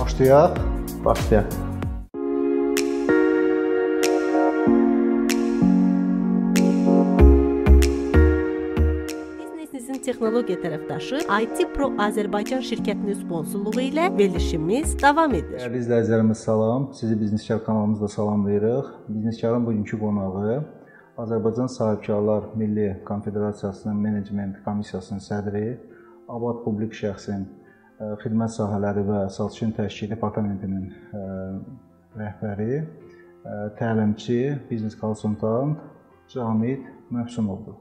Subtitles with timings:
[0.00, 0.54] Başlayaq.
[1.04, 1.44] Başlayaq.
[10.04, 15.58] Texnologiya tərəfdaşı IT Pro Azərbaycan şirkətinin sponsorluğu ilə verilişimiz davam edir.
[15.60, 16.88] Dəyərli izləyicilərimiz salam.
[16.96, 18.86] Sizi Bizneskar kanalımızda salamlayırıq.
[19.08, 20.64] Bizneskarın bugünkü qonağı
[21.18, 25.78] Azərbaycan Sahibkarlar Milli Konfederasiyasının menecment komissiyasının sədri,
[26.28, 27.44] Abad Publik şəxsin
[28.00, 30.86] xidmət sahələri və satışın təşkili departamentinin
[32.16, 32.80] rəhbəri,
[33.76, 35.76] təlimçi, biznes konsultant
[36.32, 37.76] Camid Məhsumovdur.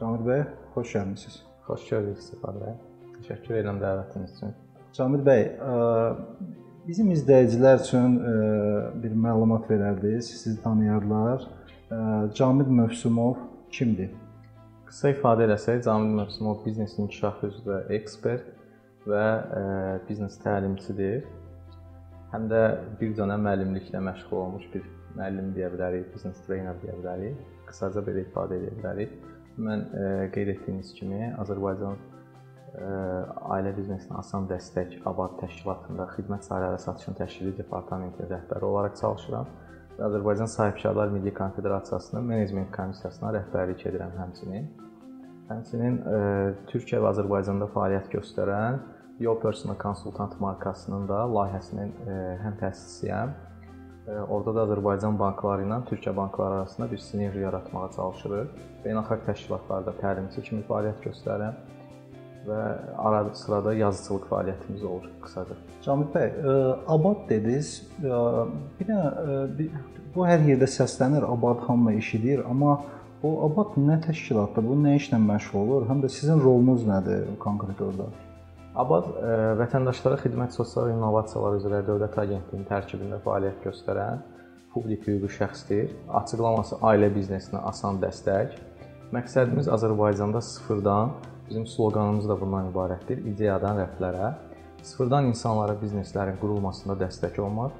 [0.00, 0.42] Camid bəy,
[0.74, 1.38] xoş gəlmisiniz.
[1.66, 2.74] Xoş gördük Səfər bəy.
[3.16, 4.52] Təşəkkür edirəm dəvətiniz üçün.
[4.96, 5.42] Camid bəy,
[6.86, 8.18] bizim izləyicilər üçün
[9.02, 11.48] bir məlumat verərdiniz, sizi tanıyarlar.
[12.36, 13.40] Camid Mövsümov
[13.72, 14.12] kimdir?
[14.86, 18.52] Qısa ifadə eləsək, Camid Mövsümov biznes inkişaf üzrə ekspert
[19.06, 19.62] və ə,
[20.08, 21.24] biznes təlimçidir.
[22.32, 22.62] Həm də
[23.00, 24.84] bir dönəm müəllimliklə məşğul olmuş bir
[25.16, 27.38] müəllim deyə bilərik, biznes trener deyə bilərik.
[27.68, 29.14] Qısaca belə ifadə edə bilərik.
[29.56, 32.88] Mən ə, qeyd etdiyiniz kimi Azərbaycan ə,
[33.56, 39.48] Ailə Biznesinə Asan Dəstək Abad təşkilatında xidmət sahələri satışın təşkili departamentinin rəhbəri olaraq çalışıram
[39.96, 44.68] və Azərbaycan Sahibkarlar Milli Konfederasiyasının menecment komissiyasına rəhbərlik edirəm həmçinin.
[45.48, 46.20] Həmçinin ə,
[46.68, 48.82] Türkiyə və Azərbaycanda fəaliyyət göstərən
[49.18, 53.30] Yo Personal Konsultant markasının da layihəsinin ə, həm təsisçisiyəm.
[54.28, 58.50] Orada da Azərbaycan bankları ilə Türkiyə bankları arasında bir sinerji yaratmağa çalışırıq.
[58.84, 61.56] Beynəlxalq təşkilatlarda təlimçi kimi fəaliyyət göstərirəm
[62.50, 62.60] və
[63.06, 65.56] arada sırada yazıçılıq fəaliyyətimiz olur qısaca.
[65.88, 66.58] Camid bəy, ə,
[66.98, 67.72] Abad dediniz.
[68.02, 69.00] Bir də
[70.12, 72.82] bu hər yerdə səslənir, Abad hamı eşidir, amma
[73.24, 74.68] bu Abad nə təşkilatdır?
[74.68, 75.88] Bu nə işlə məşğul olur?
[75.88, 78.12] Həm də sizin rolunuz nədir konkret orada?
[78.76, 84.18] Abad ə, vətəndaşlara xidmət sosial innovasiyalar üzrə Dövlət Agentliyinin tərkibində fəaliyyət göstərən
[84.74, 85.94] publik hüquqi şəxsdir.
[86.18, 88.58] Açıqlaması ailə biznesinə asan dəstək.
[89.16, 91.14] Məqsədimiz Azərbaycanda sıfırdan,
[91.46, 94.34] bizim sloqanımız da bundan ibarətdir, ideyadan rəflərə,
[94.84, 97.72] sıfırdan insanlara bizneslərin qurulmasında dəstək olmaq,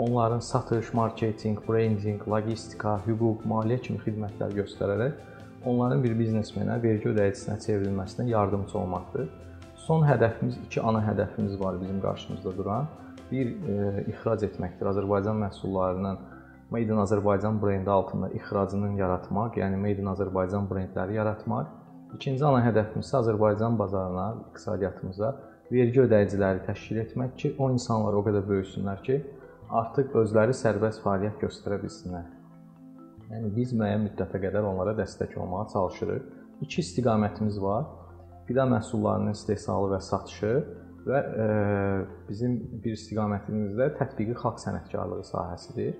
[0.00, 5.26] onların satış, marketinq, brendinq, logistika, hüquq, maliyyə kimi xidmətlər göstərərək
[5.66, 9.28] onların bir biznesmenə, vergi ödəyicinə çevrilməsinə yardımçı olmaqdır.
[9.88, 12.88] Son hədəfimiz, iki ana hədəfimiz var bizim qarşımızda duran.
[13.30, 13.76] Bir e,
[14.12, 14.90] ixrac etməkdir.
[14.90, 16.18] Azərbaycan məhsullarının
[16.70, 21.70] Made in Azərbaycan brendi altında ixracının yaratmaq, yəni Made in Azərbaycan brendləri yaratmaq.
[22.18, 25.30] İkinci ana hədəfimiz isə Azərbaycan bazarına, iqtisadiyyatımıza
[25.72, 29.16] vergi ödəyiciləri təşkil etmək ki, o insanlar o qədər böyüsünlər ki,
[29.80, 32.28] artıq özləri sərbəst fəaliyyət göstərə bilsinlər.
[33.32, 36.28] Yəni biz müəyyən müddətə qədər onlara dəstək olmağa çalışırıq.
[36.68, 37.88] İki istiqamətimiz var
[38.48, 40.52] qida məhsullarının istehsalı və satışı
[41.08, 41.48] və e,
[42.28, 42.54] bizim
[42.84, 45.98] bir istiqamətimiz də tətbiqi xalq sənətkarlığı sahəsidir.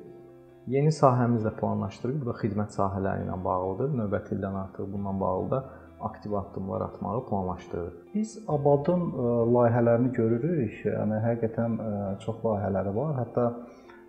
[0.68, 2.22] Yeni sahəmiz də planlaşdırılıb.
[2.24, 3.92] Bu da xidmət sahələri ilə bağlıdır.
[4.02, 5.60] Növbəti ildən artıq bununla bağlı da
[6.08, 7.94] aktiv addımlar atmağı planlaşdırırıq.
[8.14, 10.80] Biz Abadın e, layihələrini görürük.
[10.88, 11.92] Yəni həqiqətən e,
[12.24, 13.14] çox layihələri var.
[13.22, 13.46] Hətta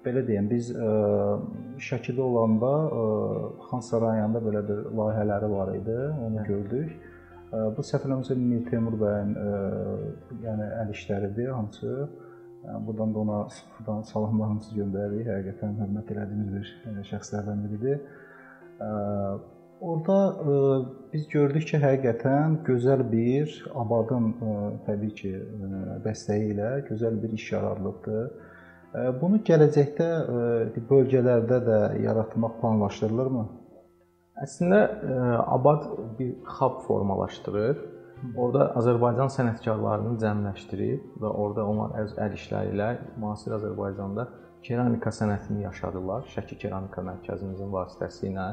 [0.05, 0.72] belə deyim, biz
[1.89, 2.69] Şəkidə olanda
[3.67, 5.97] Xan Sarayında belə bir layihələri var idi.
[6.28, 7.09] Onu gördük.
[7.49, 9.31] Bu səhvlərimsə Mir Teymur bəyin
[10.43, 13.37] yəni əl işləridir, hamısı yəni burdan da ona
[13.77, 15.29] buradan salamlarımızı göndəririk.
[15.31, 18.03] Həqiqətən hörmət etdiyimiz bir şəxslərdən biridir.
[19.81, 20.19] Orda
[21.13, 24.33] biz gördük ki, həqiqətən gözəl bir abadın
[24.85, 25.33] təbii ki,
[26.05, 28.27] dəstəyi ilə gözəl bir iş yararlıbdır.
[29.21, 30.09] Bunu gələcəkdə
[30.89, 33.47] bölgələrdə də yaratmaq planlaşdırılırmı?
[34.44, 35.16] Əslində e,
[35.51, 35.88] Abad
[36.19, 37.79] bir hub formalaşdırır.
[38.39, 42.89] Orda Azərbaycan sənətkarlarını cəmləşdirib və orada onlar öz əl işləri ilə
[43.19, 44.28] müasir Azərbaycanda
[44.63, 46.25] keramika sənətini yaşadılar.
[46.33, 48.47] Şəki Keramika Mərkəzimizin vasitəsilə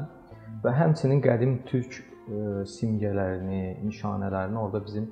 [0.63, 5.11] və həmçinin qədim türk e, simgələrini, nişanələrini orada bizim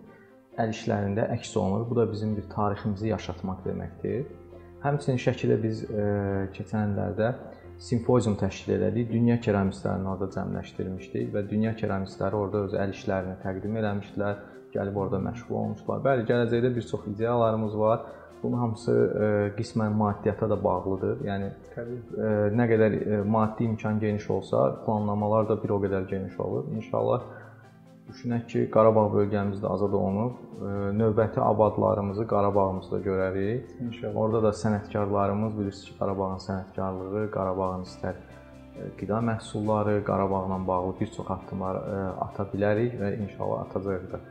[0.59, 1.87] əl işlərində əks olunur.
[1.89, 4.25] Bu da bizim bir tariximizi yaşatmaq deməkdir.
[4.85, 6.07] Həmçinin Şəkidə biz e,
[6.55, 7.33] keçən illərdə
[7.79, 9.09] simpozium təşkil elədik.
[9.11, 14.43] Dünya keramistlərini orada cəmləşdirmişdik və dünya keramistləri orada öz əl işlərini təqdim eləmişdilər,
[14.75, 16.03] gəlib orada məşğul olmuşlar.
[16.05, 18.05] Bəli, gələcəkdə bir çox ideyalarımız var.
[18.43, 19.27] Bunun hamısı ə, e,
[19.57, 21.21] qismən maddiyyata da bağlıdır.
[21.25, 25.73] Yəni təbii ə, e, nə qədər ə, e, maddi imkan geniş olsa, planlamalar da bir
[25.73, 26.67] o qədər geniş olur.
[26.75, 27.23] İnşallah
[28.05, 30.37] Düşünək ki, Qarabağ bölgəmizdə azad olunub.
[30.95, 33.71] Növbəti abadlarımızı Qarabağımızda görərik.
[33.81, 34.15] İnşallah.
[34.21, 38.21] Orada da sənətkarlarımız bilirsiniz ki, Qarabağın sənətkarlığı, Qarabağın istər
[38.99, 41.81] qida məhsulları, Qarabağla bağlı bir çox addımlar
[42.27, 44.21] ata bilərik və inşallah atacağıq da.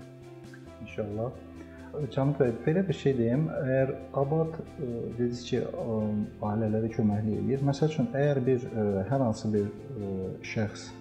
[0.86, 1.30] İnşallah.
[2.14, 4.56] Cənab bəy, belə bir şey deyim, əgər Abad
[5.18, 5.60] dediniz ki,
[6.42, 7.62] ailələrə köməklik eləyir.
[7.66, 8.68] Məsəl üçün, əgər bir
[9.10, 9.68] hər hansı bir
[10.54, 10.92] şəxs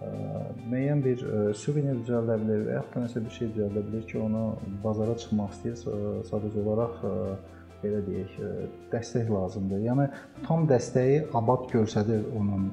[0.00, 1.24] müəyyən bir
[1.60, 4.44] suvenir düzəldə bilər və yaxud da nəsə bir şey düzəldə bilər ki, onu
[4.84, 5.82] bazara çıxmaq istəyir,
[6.30, 7.02] sadəcə olaraq
[7.82, 8.38] belə deyək,
[8.92, 9.82] dəstək lazımdır.
[9.88, 10.06] Yəni
[10.46, 12.70] tam dəstəyi Abad göstərir onun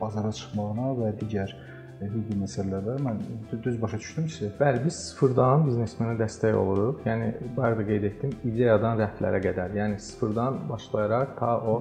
[0.00, 1.56] bazara çıxmağına və digər
[2.00, 3.22] hüquqi məsələlərdə mən
[3.64, 4.50] düz başa düşdüm sizi.
[4.60, 7.00] Bəli, biz sıfırdan biznesmenə dəstək oluruq.
[7.08, 9.72] Yəni bayaq da qeyd etdim, ideyadan rəflərə qədər.
[9.80, 11.78] Yəni sıfırdan başlayaraq ta o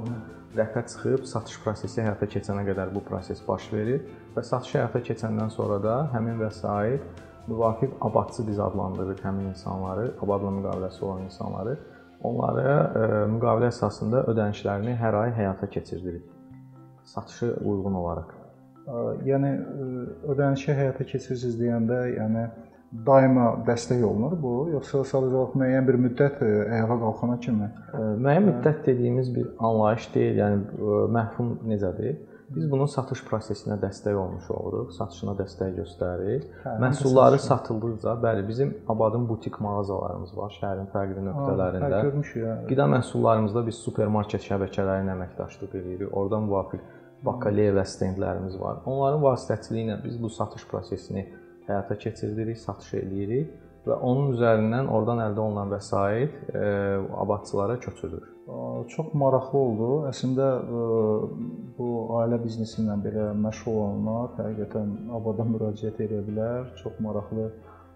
[0.57, 4.06] rəfə çıxıb satış prosesi həyata keçənə qədər bu proses baş verir
[4.36, 7.04] və satış həyata keçəndən sonra da həmin vəsait
[7.48, 11.75] müvafiq abadçı biz adlandırırıq həmin insanları, abadla müqaviləsi olan insanları.
[12.25, 12.78] Onlara
[13.30, 16.24] müqavilə əsasında ödənişlərini hər ay həyata keçiririk.
[17.06, 18.31] Satışa uyğun olaraq.
[19.25, 19.51] Yəni
[20.34, 22.48] ödənişi həyata keçirirsiniz deyəndə, yəni
[22.92, 27.68] daima dəstək olunur bu, yoxsa sadəcə olaraq müəyyən bir müddət ayağa qalxana kimi?
[27.96, 30.40] Müəyyən müddət dediyimiz bir anlayış deyil.
[30.44, 30.88] Yəni
[31.18, 32.16] məhfum necədir?
[32.56, 36.44] Biz bunun satış prosesinə dəstək olmuş oluruq, satışına dəstək göstəririk.
[36.62, 41.90] Hə, Məhsulları satıldıqca, bəli, bizim Abadın butik mağazalarımız var şəhərin fərqli nöqtələrində.
[41.90, 42.44] Hə, görmüşük.
[42.44, 42.68] Yəni.
[42.70, 46.14] Qida məhsullarımızda biz supermarket şəbəkələri ilə əməkdaşlıq edirik.
[46.14, 46.86] Oradan müvafiq
[47.26, 48.84] bakaleya və stendlərimiz var.
[48.86, 51.26] Onların vasitəçiliyi ilə biz bu satış prosesini
[51.68, 53.54] həyata keçiririk, satış eləyirik
[53.86, 56.64] və onun üzərindən oradan əldə olunan vəsait e,
[57.26, 58.32] abadçılara köçürülür.
[58.94, 59.88] Çox maraqlı oldu.
[60.10, 60.48] Əslində
[61.78, 61.88] bu
[62.20, 66.68] ailə biznesi ilə belə məşğul olanlar həqiqətən abada müraciət edə bilər.
[66.82, 67.48] Çox maraqlı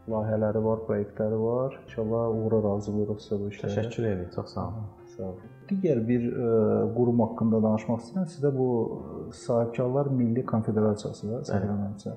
[0.09, 1.77] layihələri var, layihələri var.
[1.85, 3.75] İnşallah uğura razılıq sizə bu işlərə.
[3.75, 4.31] Təşəkkür edirəm.
[4.35, 4.87] Çox sağ olun.
[5.13, 5.53] Sağ olun.
[5.69, 6.49] Digər bir ə,
[6.97, 8.27] qurum haqqında danışmaq istəyirəm.
[8.33, 8.69] Sizdə bu
[9.43, 12.15] sahibkarlar Milli Konfederasiyası var, səhv eləmirəmsə.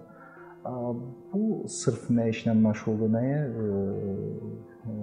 [0.64, 3.64] Bu sırf nə işlə məşğuldur, nəyə ə,
[4.86, 4.96] ə,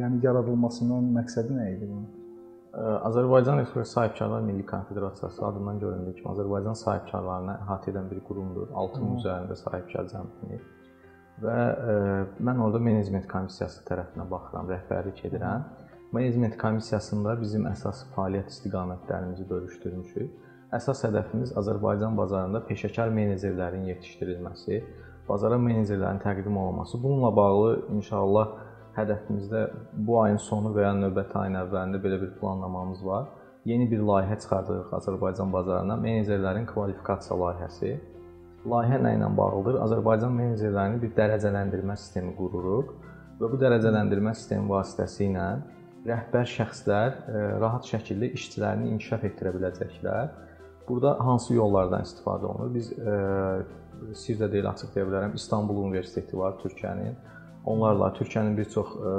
[0.00, 2.10] yəni yaradılmasının məqsədi nə idi bunun?
[2.74, 8.72] Azərbaycan Respublikası Sahibkarlar Milli Konfederasiyası adından göründüyü kimi Azərbaycan sahibkarlarını əhatə edən bir qurumdur.
[8.74, 10.74] 6000 üzərində sahibkar cəmiyyəti
[11.42, 11.94] və ə,
[12.46, 15.64] mən orada menecment komissiyası tərəfindən baxıram, rəhbərlik edirəm.
[16.14, 20.43] Menecment komissiyasında bizim əsas fəaliyyət istiqamətlərimizi bölüşdürmüşük.
[20.74, 24.80] Əsas hədəfimiz Azərbaycan bazarında peşəkar menecerlərin yetişdirilməsi,
[25.28, 26.98] bazara menecerlərin təqdim olunması.
[27.02, 28.56] Bununla bağlı inşallah
[28.96, 29.62] hədəfimizdə
[30.06, 33.28] bu ayın sonu və ya növbəti ayın əvvəlində belə bir planlamamız var.
[33.64, 37.92] Yeni bir layihə çıxardırıq Azərbaycan bazarına, menecerlərin kvalifikasiya layihəsi.
[38.68, 39.78] Layihə nə ilə bağlıdır?
[39.86, 42.90] Azərbaycan menecerlərinin bir dərəcələndirmə sistemi qururuq
[43.40, 45.46] və bu dərəcələndirmə sistemi vasitəsilə
[46.08, 50.34] rəhbər şəxslər e, rahat şəkildə işçilərini inkişaf etdirə biləcəklər.
[50.88, 52.74] Burada hansı yollardan istifadə olunur?
[52.74, 53.14] Biz e,
[54.14, 55.34] siz də deyil açıq deyə bilərəm.
[55.34, 57.14] İstanbul Universiteti var Türkiyənin.
[57.64, 59.12] Onlarla Türkiyənin bir çox e,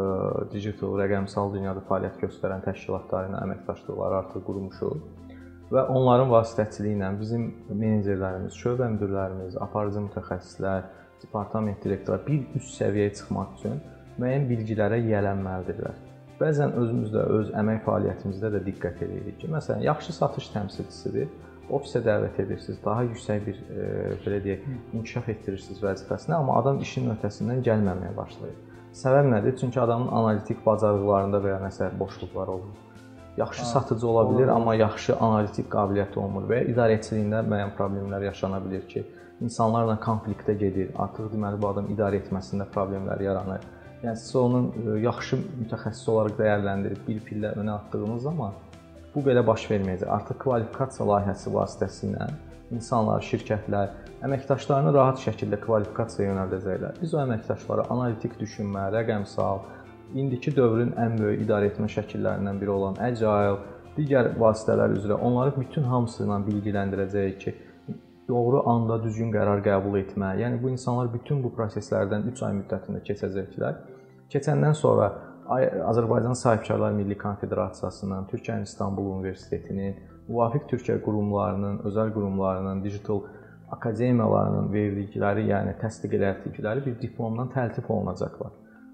[0.53, 5.23] digital, rəqəmsal dünyada fəaliyyət göstərən təşkilatları ilə əməkdaşlıqları artıq qurmuşuq
[5.71, 10.89] və onların vasitəçiliyi ilə bizim menecerlərimiz, şöbə müdirlərimiz, aparıcı mütəxəssislər,
[11.23, 13.79] departament direktorları bir üst səviyyəyə çıxmaq üçün
[14.21, 15.97] müəyyən bilgilərə yiyələnməlidirlər.
[16.39, 21.29] Bəzən özümüzdə öz əmək fəaliyyətimizdə də diqqət edirik ki, məsələn, yaxşı satış təmsilçisidir,
[21.69, 23.89] ofisə dəvət edirsiniz, daha yüksək bir e,
[24.25, 28.57] belə deyək, inkişaf etdirirsiniz vəzifəsinə, amma adam işin öhdəsindən gəlməməyə başlayır.
[28.95, 29.57] Səbəb nədir?
[29.59, 32.75] Çünki adamın analitik bacarıqlarında və ya nəsə boşluqlar olur
[33.37, 38.23] yaxşı ha, satıcı ola bilər, amma yaxşı analitik qabiliyyəti olmur və ya idarəçiliyində müəyyən problemlər
[38.29, 39.03] yaşana bilər ki,
[39.43, 40.93] insanlarla konfliktə gedir.
[40.95, 43.65] Artıq deməli bu adam idarə etməsində problemlər yaranır.
[44.03, 48.55] Yəni siz onun e, yaxşı mütəxəssis olaraq dəyərləndirib bir pillə önə atdığınız zaman
[49.15, 50.09] bu belə baş verməyəcək.
[50.11, 52.27] Artıq kvalifikasiya layihəsi vasitəsilə
[52.75, 53.93] insanlar, şirkətlər
[54.25, 56.99] əməkdaşlarını rahat şəkildə kvalifikasiyaya yönəldəcəklər.
[57.01, 59.61] Biz o əməkdaşlara analitik düşünmə, rəqəmsal,
[60.17, 63.59] indiki dövrün ən böyük idarəetmə şəkillərindən biri olan Agile,
[63.95, 67.55] digər vasitələr üzrə onları bütün hamısı ilə bilgiləndirəcəyik ki,
[68.27, 70.33] doğru anda düzgün qərar qəbul etmə.
[70.41, 73.77] Yəni bu insanlar bütün bu proseslərdən 3 ay müddətində keçəcəklər.
[74.33, 75.11] Keçəndən sonra
[75.45, 83.21] Azərbaycan Sahibkarlar Milli Konfederasiyasının, Türkiyənin İstanbul Universitetinin, müvafiq Türkiyə qurumlarının, özəl qurumlarının, digital
[83.71, 88.51] akademiyalarının verdikləri, yəni təsdiq elətdikləri bir diplomdan təltif olunacaqlar.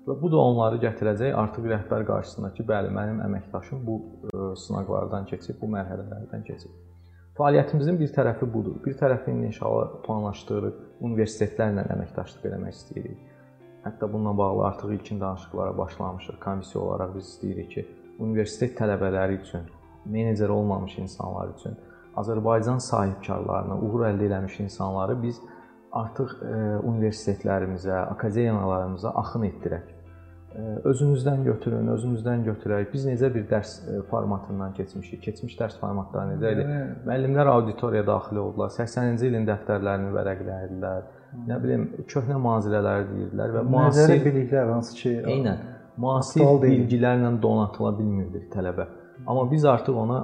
[0.08, 5.28] Və bu da onları gətirəcək artıq rəhbər qarşısına ki, bəli, mənim əməkdaşım bu e, sınaqlardan
[5.32, 6.72] keçib, bu mərhələlərdən keçib.
[7.38, 8.80] Fəaliyyətimizin bir tərəfi budur.
[8.86, 13.31] Bir tərəfi inşallah planlaşdırırıq, universitetlərlə əməkdaşlıq eləmək istəyirik.
[13.84, 16.40] Hətta bununla bağlı artıq ilkin danışıqlara başlamışıq.
[16.44, 17.86] Komissiya olaraq biz istəyirik ki,
[18.20, 19.64] universitet tələbələri üçün,
[20.06, 21.78] menecer olmamış insanlar üçün,
[22.16, 25.40] Azərbaycan sahibkarlarına uğur əldə etmiş insanları biz
[25.92, 26.54] artıq e,
[26.92, 29.98] universitetlərimizə, akademiyalarımıza axın etdirək.
[30.84, 32.90] özünüzdən götürün, özünüzdən götürək.
[32.94, 33.78] Biz necə bir dərs
[34.10, 35.22] formatından keçmişik?
[35.24, 36.66] Keçmiş dərs formatları necə idi?
[37.08, 38.74] Müəllimlər auditoriyaya daxil oldular.
[38.76, 41.06] 80-ci ilin dəftərlərini vərəqləyirdilər.
[41.48, 45.62] Nə bilim, köhnə mazirələri deyirdilər və müasir biliklər hansı ki, eynən
[46.02, 48.88] müasir bilgilərlə donatıla bilmirdi tələbə.
[49.28, 50.20] Amma biz artıq ona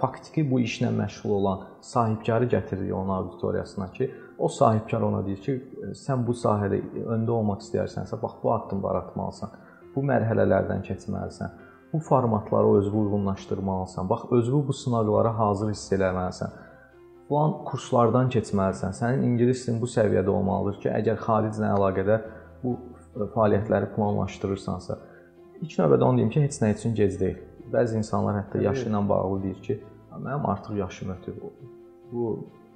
[0.00, 5.54] faktiki bu işlə məşğul olan sahibkarı gətiririk onun auditoriyasına ki, o sahibkar ona deyir ki,
[6.02, 6.82] sən bu sahədə
[7.14, 9.54] öndə olmaq istəyirsənsə, bax bu addımları atmalısan.
[9.94, 11.54] Bu mərhələlərdən keçməlisən.
[11.92, 14.08] Bu formatları özünə uyğunlaşdırmalısan.
[14.10, 16.56] Bax özünü bu sınaqlara hazır hiss etməlisən.
[17.28, 18.92] Falan kurslardan keçməlisən.
[18.96, 22.26] Sənin ingilis dilin bu səviyyədə olmalıdır ki, əgər xariclə əlaqədar
[22.62, 22.74] bu
[23.36, 24.98] fəaliyyətləri planlaşdırırsansa,
[25.62, 27.38] ilk növbədə onu deyim ki, heç nə üçün gec deyil.
[27.72, 29.78] Bəzi insanlar hətta yaşı ilə bağlı deyir ki,
[30.18, 31.38] mənim artıq yaşım ötüb.
[32.12, 32.24] Bu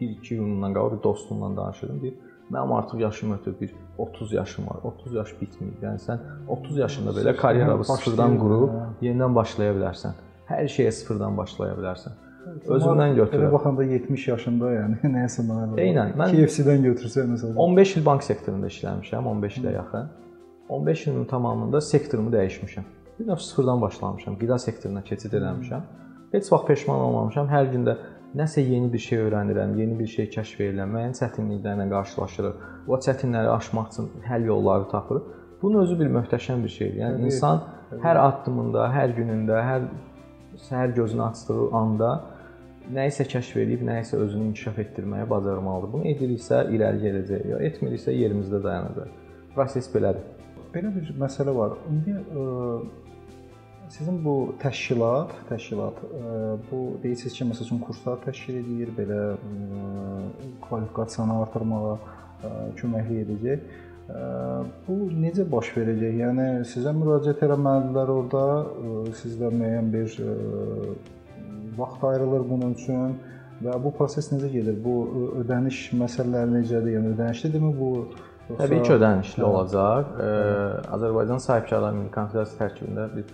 [0.00, 2.00] 1-2 gün bundan qabaq bir dostumla danışırdım.
[2.02, 2.14] Deyir,
[2.50, 4.78] mənim artıq yaşım ötüb, bir 30 yaşım var.
[4.85, 5.75] 30 yaş bitmir.
[5.83, 10.17] Yəni sən 30 yaşında belə karyeranı sıfırdan qurub yenidən başlaya bilərsən.
[10.49, 12.17] Hər şeyə sıfırdan başlaya bilərsən.
[12.47, 13.49] Özümdən götürürəm.
[13.49, 15.78] Elə baxanda 70 yaşında, yəni nəyəsə mənə.
[15.83, 16.12] Eynən.
[16.18, 17.57] Mən KFC-dən götürsən məsələn.
[17.64, 20.11] 15 il bank sektorunda işləmişəm, 15 ilə yaxın.
[20.68, 22.87] 15 ilin tamamında sektorumu dəyişmişəm.
[23.18, 24.38] Bir növ sıfırdan başlamışam.
[24.38, 25.83] Qida sektoruna keçid eləmişəm.
[26.33, 27.49] Heç vaxt peşman olmamışam.
[27.49, 27.97] Hər gün də
[28.37, 32.66] nəsə yeni bir şey öyrənirəm, yeni bir şey kəşf edirəm, müəyyən çətinliklərlə qarşılaşırıq.
[32.88, 35.25] O çətinlikləri aşmaq üçün həll yolları tapırıq.
[35.62, 37.00] Bunun özü bir möhtəşəm bir şeydir.
[37.00, 37.64] Yəni insan
[38.04, 39.88] hər addımında, hər günündə, hər
[40.66, 42.10] səhər gözünü açdığı anda
[42.94, 45.92] nəyisə kəşf edib, nəyisə özünü inkişaf etdirməyə bacarmalıdır.
[45.92, 49.12] Bunu ediriksə irəli gedəcək, ya etmiriksə yerimizdə dayanacaq.
[49.54, 50.24] Proses belədir.
[50.72, 51.76] Belə bir məsələ var.
[51.90, 52.46] İndi ə,
[53.88, 56.00] Sizin bu təşkilat, təşkilat
[56.70, 59.20] bu deyirsiniz ki, məsəl üçün kurslar təşkil edir, belə
[60.66, 61.94] kvalifikasiyanı artırmağa
[62.76, 63.62] köməklik edəcək.
[64.08, 66.14] Bu necə baş verəcək?
[66.22, 68.44] Yəni sizə müraciət etməlidirlər orada,
[69.20, 70.14] sizdə müəyyən bir
[71.76, 73.18] vaxt ayrılır bunun üçün
[73.60, 74.78] və bu proses necə gedir?
[74.80, 74.94] Bu
[75.42, 76.94] ödəniş məsələləri necədir?
[76.96, 77.90] Yəni ödənişlidirmi bu?
[78.48, 78.62] Yoxsa...
[78.62, 80.16] Təbii ki, ödənişli olacaq.
[80.96, 83.26] Azərbaycan Sahibkarlar Milli Konfederasiyası tərkibində bir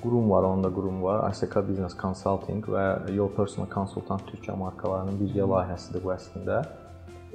[0.00, 1.26] qurum var, onda qurum var.
[1.28, 6.62] ISK Business Consulting və Your Personal Consultant Türkiyə markalarının birgə layihəsidir bu əslində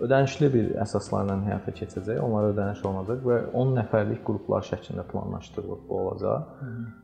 [0.05, 2.19] ödənişli bir əsaslarla həyata keçəcək.
[2.23, 6.47] Onlara ödəniş olunacaq və 10 nəfərlik qruplar şəklində planlaşdırılıb bu olacaq.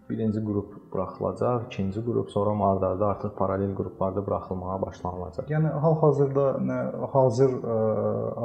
[0.09, 5.47] Birinci qrup buraxılacaq, ikinci qrup, sonra martda artıq paralel qruplarda buraxılmağa başlanılacaq.
[5.53, 6.79] Yəni hal-hazırda nə
[7.13, 7.77] hazır ə,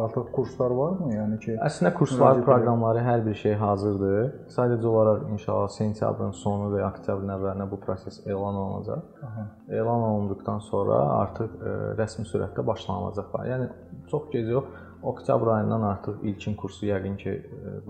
[0.04, 1.10] artıq kurslar varmı?
[1.16, 4.30] Yəni ki, əslində kurslar, proqramları hər bir şey hazırdır.
[4.54, 9.04] Sadəcə olaraq inşallah sentyabrın sonu və oktyabrın əvvəlinə bu proses elan olunacaq.
[9.28, 9.46] Aha.
[9.80, 13.34] Elan olunduqdan sonra artıq ə, rəsmi sürətdə başlanılacaq.
[13.50, 13.72] Yəni
[14.12, 14.70] çox gec yox,
[15.02, 17.40] oktyabr ayından artıq ilkin kursu yəqin ki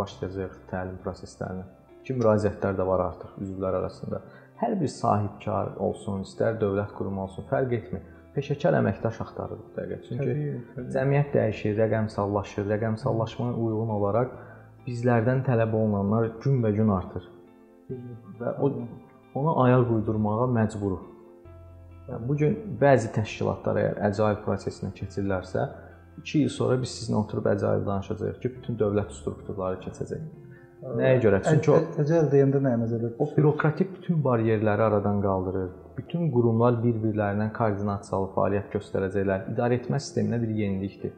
[0.00, 1.68] başlayacaq təlim proseslərinə.
[2.08, 4.22] Ki müraciətlər də var artıq üzvlər arasında.
[4.56, 8.06] Hər bir sahibkar olsun, istər dövlət qurumu olsun, fərq etmir.
[8.32, 10.00] Peşəkar əməkdaş axtarırıq dəqiq.
[10.06, 10.94] Çünki təbii, təbii.
[10.94, 12.64] cəmiyyət dəyişir, rəqəmsallaşır.
[12.72, 14.32] Rəqəmsallaşmaya uyğun olaraq
[14.86, 17.28] bizlərdən tələb olunanlar günbəgün artır.
[18.40, 18.72] Və o
[19.36, 21.06] ona ayaq uydurmağa məcburuq.
[22.08, 25.68] Yəni bu gün bəzi təşkilatlar əgər əczail prosesinə keçirlərsə,
[26.24, 30.24] 2 il sonra biz sizinlə oturub əcaib danışacağıq ki, bütün dövlət strukturları keçəcək.
[30.96, 31.38] Nəyə görə?
[31.44, 33.32] Çünki o əcəl deyəndə nəyə nəzərdə tutursunuz?
[33.32, 35.70] O bürokratik bütün bariyerləri aradan qaldırır.
[35.98, 39.48] Bütün qurumlar bir-birlərindən koordinasiyalı fəaliyyət göstərəcəklər.
[39.52, 41.12] İdarə etmə sisteminə bir yenilikdir.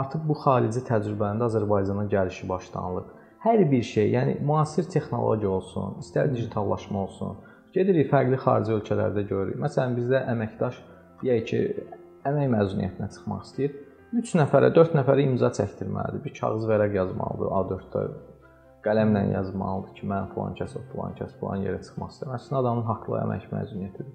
[0.00, 3.10] Artıq bu xarici təcrübənin də Azərbaycana gəlişi başlanılır.
[3.44, 7.38] Hər bir şey, yəni müasir texnologiya olsun, istər digitallaşma olsun,
[7.74, 9.60] gedirik fərqli xarici ölkələrdə görürük.
[9.64, 10.82] Məsələn, bizdə əməkdaş
[11.22, 11.62] deyək ki,
[12.30, 13.78] əmək məzuniyyətinə çıxmaq istəyir
[14.10, 16.22] 3 nəfərə, 4 nəfərə imza çəkdirməlidir.
[16.24, 18.04] Bir kağız vərəq yazmalıdır, A4-də
[18.84, 22.36] qələmlə yazmalıdır ki, mən falan kəs, falan kəs, falan yerə çıxmaq istəyirəm.
[22.38, 24.14] Əslində adamın haqlı əmək məzuniyyətidir.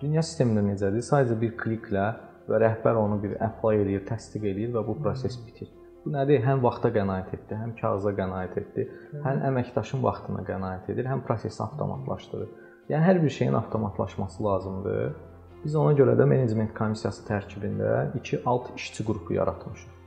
[0.00, 1.04] Dünya sistemində necədir?
[1.06, 2.06] Sadəcə bir kliklə
[2.48, 5.70] və rəhbər onu bir apply eləyir, təsdiq eləyir və bu proses bitir.
[6.04, 6.40] Bu nədir?
[6.46, 8.86] Həm vaxta qənaət etdi, həm kağıza qənaət etdi,
[9.26, 12.48] həm əməkdaşın vaxtına qənaət edir, həm prosesi avtomatlaşdırır.
[12.90, 15.14] Yəni hər bir şeyin avtomatlaşması lazımdır.
[15.60, 19.99] Biz ona görə də menecment komissiyası tərkibində 2 alt işçi qrupu yaratmışıq.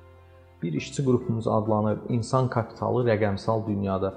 [0.64, 4.14] Bir işçi qrupumuz adlanır insan kapitalı rəqəmsal dünyada.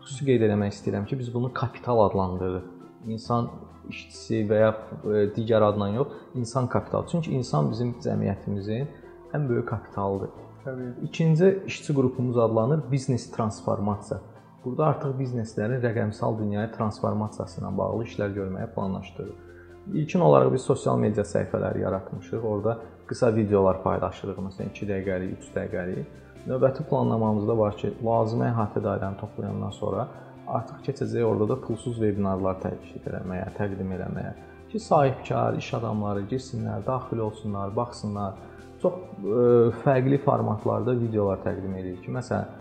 [0.00, 2.64] Xüsusi qeyd etmək istəyirəm ki, biz bunu kapital adlandırırıq.
[3.12, 3.50] İnsan
[3.88, 4.70] işçisi və ya
[5.04, 7.06] e, digər adla yox, insan kapitalı.
[7.12, 8.88] Çünki insan bizim cəmiyyətimizin
[9.36, 10.30] ən böyük kapitalıdır.
[10.64, 10.90] Təbii.
[11.04, 14.20] İkinci işçi qrupumuz adlanır biznes transformasiya.
[14.64, 19.46] Burada artıq bizneslərin rəqəmsal dünyaya transformasiyası ilə bağlı işlər görməyə planlaşdırırıq.
[19.94, 22.44] İlkin olaraq biz sosial media səhifələri yaratmışıq.
[22.44, 22.78] Orda
[23.10, 26.18] qısa videolar paylaşırıq, məsələn 2 dəqiqəlik, 3 dəqiqəlik.
[26.48, 30.06] Növbəti planlamamızda var ki, lazımi əhatə dairəni toplayandan sonra
[30.50, 34.32] artıq keçəcək orada da pulsuz vebinarlar təklif etməyə, təqdim etməyə
[34.70, 38.38] ki, sahibkar iş adamları girsinlər, daxil olsunlar, baxsınlar.
[38.82, 39.44] Çox ə,
[39.82, 42.58] fərqli formatlarda videolar təqdim edirik ki, məsələn,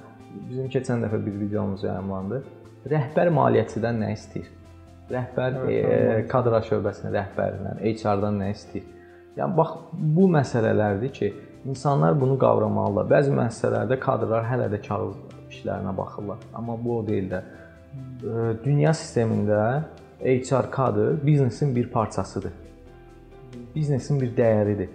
[0.50, 2.42] bizim keçən dəfə bir videomuz yayımlandı.
[2.90, 4.50] Rəhbər maliyyəçidən nə istəyir?
[5.10, 8.99] Rəhbər evet, e, kadrlar şöbəsinin rəhbərindən, HR-dan nə istəyir?
[9.38, 11.34] Yəni bax bu məsələlərdir ki,
[11.70, 13.08] insanlar bunu qavramalılar.
[13.10, 15.18] Bəzi müəssisələrdə kadrlar hələ də kağız
[15.50, 17.42] işlərinə baxırlar, amma bu o deyil də.
[18.64, 19.84] Dünya sistemində
[20.22, 22.52] HR kadr biznesin bir parçasıdır.
[23.76, 24.90] Biznesin bir dəyəridir.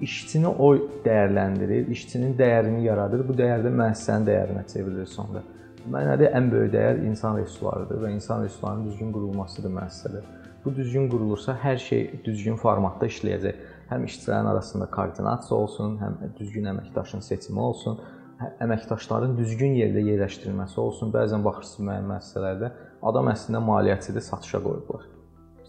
[0.00, 3.22] İşçini o dəyərləndirir, işçinin dəyərini yaradır.
[3.28, 5.40] Bu dəyər də müəssisənin dəyərinə çevrilir sonra.
[5.88, 10.22] Mənədə ən böyük dəyər insan resurslarıdır və insan resurslarının düzgün qurulmasıdır müəssisədə.
[10.66, 16.66] Bu düzgün qurulursa hər şey düzgün formatda işləyəcək həm işçilərin arasında koordinasiya olsun, həm düzgün
[16.72, 18.00] əməkdaşın seçimi olsun,
[18.40, 21.12] hə, əməkdaşların düzgün yerdə yerləşdirilməsi olsun.
[21.14, 22.72] Bəzən baxırsınız müəyyən müəssisələrdə
[23.12, 25.06] adam əslində maliyyəçidir, satışa qoyublar.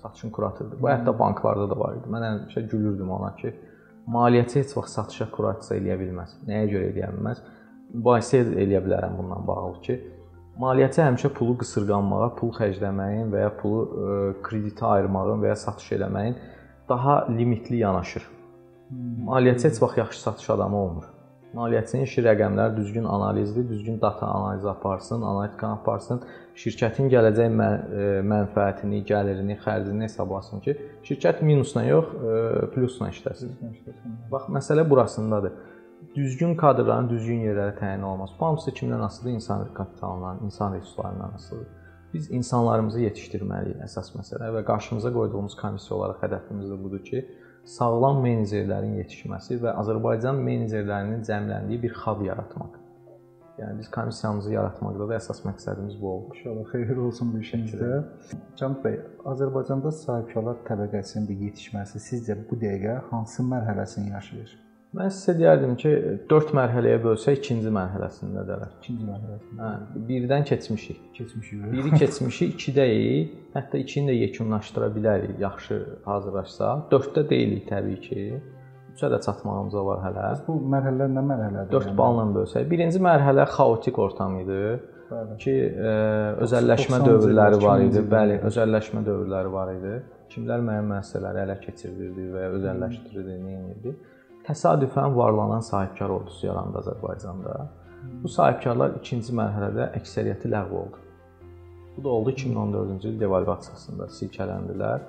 [0.02, 0.82] Satışın kuratordur.
[0.82, 2.10] Bu hətta banklarda da var idi.
[2.18, 3.54] Mən həmişə gülürdüm ona ki,
[4.18, 6.38] maliyyəçi heç vaxt satışa kuratorluq eləyə bilməz.
[6.50, 7.46] Nəyə görə eləyə bilməz?
[7.94, 10.02] Mübahisə eləyə bilərəm bundan bağlı ki,
[10.62, 15.92] maliyyəçi həmişə pulu qısırğanmağa, pul xərcləməyin və ya pulu ə, kreditə ayırmağın və ya satış
[16.00, 16.40] eləməyin
[16.90, 18.26] daha limitli yanaşır.
[19.28, 21.08] Maliyyəçi heç vaxt yaxşı satış adamı olmur.
[21.56, 26.22] Maliyyəçinin işi rəqəmlər düzgün analizdir, düzgün data analizi aparsın, analitika aparsın,
[26.60, 30.76] şirkətin gələcək e, mənfəətini, gəlirini, xərcini hesablasın ki,
[31.08, 33.56] şirkət minusla yox, e, plusla işləsin.
[34.32, 35.56] Bax, məsələ burasındadır.
[36.16, 38.34] Düzgün kadrların düzgün yerlərə təyin olunması.
[38.40, 39.36] Bu hamısı kimdən asılıdır?
[39.36, 41.68] İnsan kapitalından, insan resurslarından asılıdır.
[42.14, 47.24] Biz insanlarımızı yetişdirməliyik əsas məsələ və qarşımıza qoyduğumuz komissiya olaraq hədəfimiz də budur ki,
[47.68, 52.78] sağlam menecerlərin yetişməsi və Azərbaycan menecerlərinin cəmləndiyi bir xab yaratmaq.
[53.58, 56.36] Yəni biz komissiyamızı yaratmaqda da əsas məqsədimiz bu oldu.
[56.36, 58.04] İnşallah xeyir olsun bu işinizdə.
[58.60, 59.02] Cənab bəy,
[59.34, 64.56] Azərbaycanda sahibkarlar təbəqəsinin bir yetişməsi sizcə bu dəqiqə hansı mərhələsini yaşayır?
[64.96, 65.90] Mən sizə deyərdim ki,
[66.32, 68.70] 4 mərhələyə bölsək ikinci mərhələsindədirlər.
[68.80, 69.60] İkinci mərhələsində.
[69.60, 71.02] Hə, birdən keçmişik.
[71.18, 71.66] Keçmişik.
[71.74, 73.34] Biri keçmişik, 2-dəyik.
[73.58, 76.88] Hətta 2-ni də yekunlaşdıra bilərik, yaxşı hazırlaşsaq.
[76.94, 78.28] 4-də deyilik təbii ki.
[78.96, 80.28] 3-ə də çatmağımız var hələ.
[80.48, 81.72] Bu mərhələlər nə mərhələdir?
[81.76, 81.98] 4 yəni?
[82.00, 82.70] balla bölsək.
[82.72, 84.62] Birinci mərhələ xaotik ortam idi.
[85.12, 85.38] Bəli.
[85.44, 88.02] Ki, ə, e, özəlləşmə dövrləri var idi.
[88.16, 89.98] Bəli, özəlləşmə dövrləri var idi.
[90.32, 93.94] Kimlər müəyyən müəssisələri ələ keçirirdi və özəlləşdirirdi, nə edirdi?
[94.48, 97.56] Təsadüfən varlanan sahibkar ordusu yarandı Azərbaycanda.
[98.24, 101.02] Bu sahibkarlar ikinci mərhələdə əksəriyyəti ləğv oldu.
[101.98, 105.02] Bu da oldu 2014-cü il devalvasiyasında silkələndilər.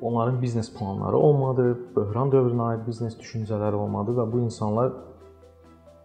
[0.00, 4.92] Onların biznes planları olmadı, böhran dövrünə aid biznes düşüncələri olmadı və bu insanlar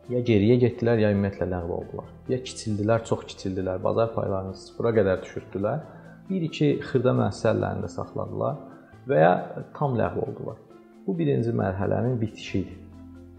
[0.10, 2.10] ya geriyə getdilər, ya ümumiyyətlə ləğv oldular.
[2.27, 5.86] Ya kiçildilər, çox kiçildilər, bazar paylarını sıfıra qədər düşürtdülər.
[6.32, 8.60] 1-2 xırda müəssisələrində saxladılar
[9.08, 9.34] və ya
[9.77, 10.62] tam ləğv oldular.
[11.08, 12.76] Bu birinci mərhələnin bitişi idi.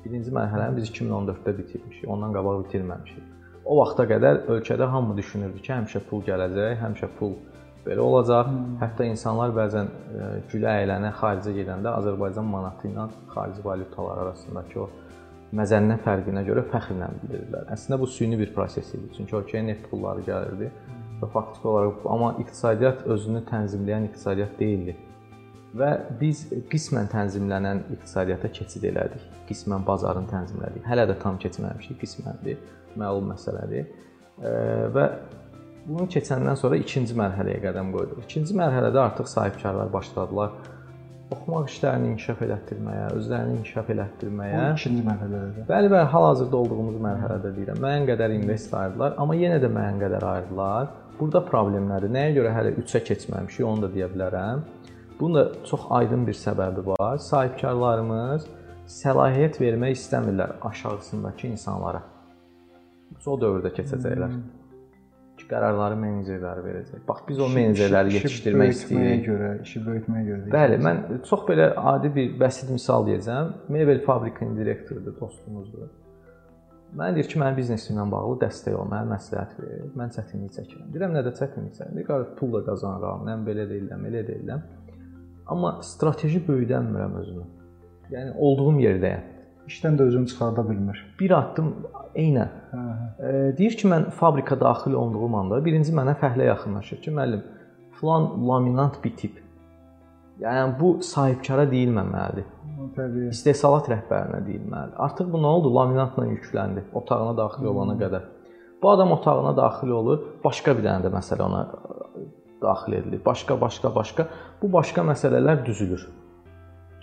[0.04, 2.08] Birinci mərhələni biz 2014-də bitirmişik.
[2.12, 3.30] Ondan qabaq bitirməmişik.
[3.64, 7.32] O vaxta qədər ölkədə hamı düşünürdü ki, həmişə pul gələcək, həmişə pul
[7.86, 8.50] belə olacaq.
[8.50, 8.74] Hmm.
[8.82, 14.90] Hətta insanlar bəzən e, gülə əylənə xaricə gedəndə Azərbaycan manatı ilə xarici valyutalar arasındakı o
[15.56, 17.64] məzənnə fərqinə görə fəxrlə bilirdilər.
[17.72, 19.08] Əslində bu süni bir proses idi.
[19.16, 20.70] Çünki ölkəyə neft pulları gəlirdi
[21.22, 24.96] və faktiki olaraq amma iqtisadiyyat özünü tənzimləyən iqtisadiyyat deyildi
[25.78, 29.24] və biz qismən tənzimlənən iqtisadiyyata keçid elədik.
[29.48, 30.84] Qismən bazarın tənzimlədik.
[30.88, 32.60] Hələ də tam keçməmişik, qisməndir,
[33.00, 33.88] məlum məsələdir.
[34.94, 35.08] Və
[35.86, 38.22] bunu keçəndən sonra ikinci mərhələyə qədəm qoyduq.
[38.28, 40.54] İkinci mərhələdə artıq sahibkarlar başladılar
[41.34, 44.58] oxumaq işlərini inkişaf elətdirməyə, özlərini inkişaf elətdirməyə.
[44.60, 45.66] Bu ikinci mərhələdədir.
[45.70, 47.80] Bəli, bəli, hal-hazırda olduğumuz mərhələdə deyirəm.
[47.82, 50.90] Müəyyən qədər invest ayırdılar, amma yenə də müəyyən qədər ayırdılar.
[51.18, 52.12] Burada problem nədir?
[52.14, 54.64] Nəyə görə hələ 3-ə keçməmişik, onu da deyə bilərəm.
[55.20, 57.18] Bunun da çox aydın bir səbəbi var.
[57.18, 58.46] Sahibkarlarımız
[58.90, 62.02] səlahiyyət vermək istəmirlər aşağısındakı insanlara.
[63.26, 64.32] O dövrdə keçəcəklər.
[64.34, 64.42] Hmm.
[65.38, 67.02] Ki qərarları menecerləri verəcək.
[67.08, 69.24] Bax biz o menecerləri yetişdirmək istəyirik.
[69.26, 70.50] görə, işi böyütməyə görə.
[70.52, 73.52] Bəli, mən çox belə adi bir bəsit misal deyəcəm.
[73.74, 75.90] Mebel fabrikinin direktorudur, dostumuzdur.
[76.94, 79.82] Mən deyir ki, mənim biznesimlə bağlı dəstək ol, mənə məsləhət ver.
[79.98, 80.92] Mən çətinlik çəkirəm.
[80.94, 81.96] Deyirəm, nədə çətinlik çəkirəm?
[81.98, 84.62] Deyir, pul da qazanıram, mən belə deyiləm, elə deyiləm.
[85.46, 87.44] Amma strateji böyüdənmirəm özümü.
[88.12, 89.30] Yəni olduğum yerdəyəm.
[89.68, 90.98] İşdən də özünü çıxarda bilmir.
[91.20, 91.70] Bir addım
[92.16, 92.50] eynən.
[92.72, 93.28] Hə, hə.
[93.28, 97.42] E, deyir ki, mən fabrika daxil olduğum anda birinci mənə fəhlə yaxınlaşır ki, müəllim,
[98.00, 99.40] filan laminat bitib.
[100.40, 102.46] Yəni bu sahibkara deyilməməlidir.
[102.96, 103.28] Təbii.
[103.32, 104.96] İstehsalat rəhbərinə deyilməlidir.
[105.06, 105.74] Artıq bu nə oldu?
[105.74, 108.24] Laminatla yükləndi otağına daxil olana qədər.
[108.82, 111.62] Bu adam otağına daxil olur, başqa bir dənə də məsələ ona
[112.64, 113.20] daxil edilir.
[113.26, 114.28] Başqa, başqa, başqa.
[114.62, 116.08] Bu başqa məsələlər düzülür.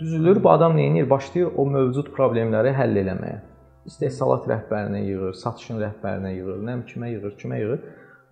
[0.00, 1.10] Düzülür, bu adam nə edir?
[1.10, 3.40] Başlayır o mövcud problemləri həll etməyə.
[3.86, 7.82] İstehsalat rəhbərinə yığır, satışın rəhbərinə yığır, nə kimə yığır, kimə yığır.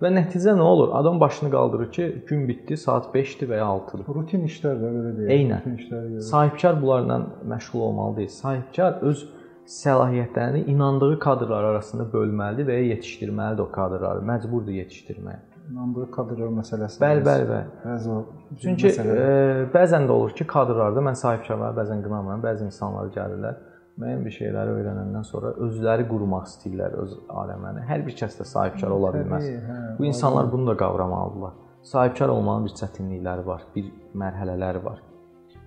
[0.00, 0.94] Və nəticə nə olur?
[0.96, 4.06] Adam başını qaldırır ki, gün bitdi, saat 5-dir və ya 6-dır.
[4.16, 5.32] Rutin işlər də belə deyək.
[5.34, 6.20] Eynən.
[6.24, 7.18] Sahibkar bunlarla
[7.52, 8.32] məşğul olmalı deyil.
[8.32, 9.26] Sahibkar öz
[9.70, 14.24] səlahiyyətlərini inandığı kadrlar arasında bölməlidir və ya yetişdirməlidir o kadrları.
[14.32, 15.49] Məcburdur yetişdirməyə.
[15.70, 16.98] İnandığı kadrlar məsələsi.
[17.02, 17.66] Bəli, bəli, bəli.
[17.84, 18.18] Bəzi o
[18.62, 23.54] Çünki məsələ- e, bəzən də olur ki, kadrlarda mən sahibkarları bəzən qınamıram, bəzi insanlar gəlirlər,
[24.00, 27.84] müəyyən bir şeyləri öyrənəndən sonra özləri qurmaq istəyirlər öz aləməni.
[27.90, 29.46] Hər bir kəs də sahibkar ola bilməz.
[29.68, 31.52] Hə, Bu insanlar bunu da qavramalıdırlar.
[31.82, 34.98] Sahibkar olmanın bir çətinlikləri var, bir mərhələləri var.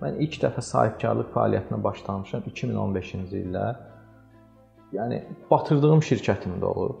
[0.02, 3.64] Mən ilk dəfə sahibkarlıq fəaliyyətinə başlamışam 2015-ci ildə.
[4.92, 7.00] Yəni batırdığım şirkətim də olub.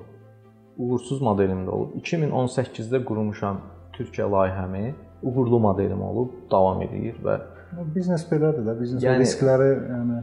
[0.78, 1.96] Uğursuz modelim də olub.
[2.02, 3.60] 2018-də qurmuşam
[3.94, 4.94] Türkiyə layihəmi.
[5.22, 7.38] Uğurlu modelim olub, davam edir və
[7.94, 10.18] biznes belədir də, biznes Yəni- riskləri yəni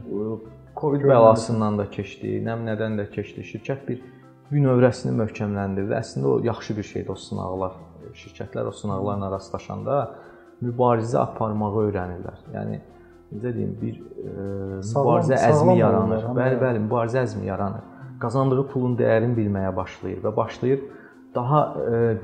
[0.76, 3.42] Covid bəlasından da keçdi, nəm nədən də keçdi.
[3.52, 4.02] Şirkət bir
[4.52, 5.92] bünövrəsini möhkəmləndirdi.
[5.98, 7.72] Əslində o yaxşı bir şeydir o sınaqlar.
[8.22, 9.98] Şirkətlər o sınaqlarla rastlaşanda
[10.62, 12.38] mübarizə aparmağı öyrənirlər.
[12.54, 12.80] Yəni
[13.34, 16.26] necə deyim, bir e, Sağlam- mübarizə sağlam əzmi olurlar, yaranır.
[16.40, 17.84] Bəli, bəli, mübarizə əzmi yaranır.
[18.22, 20.82] Qazandığı pulun dəyərini bilməyə başlayır və başlayır
[21.34, 21.60] daha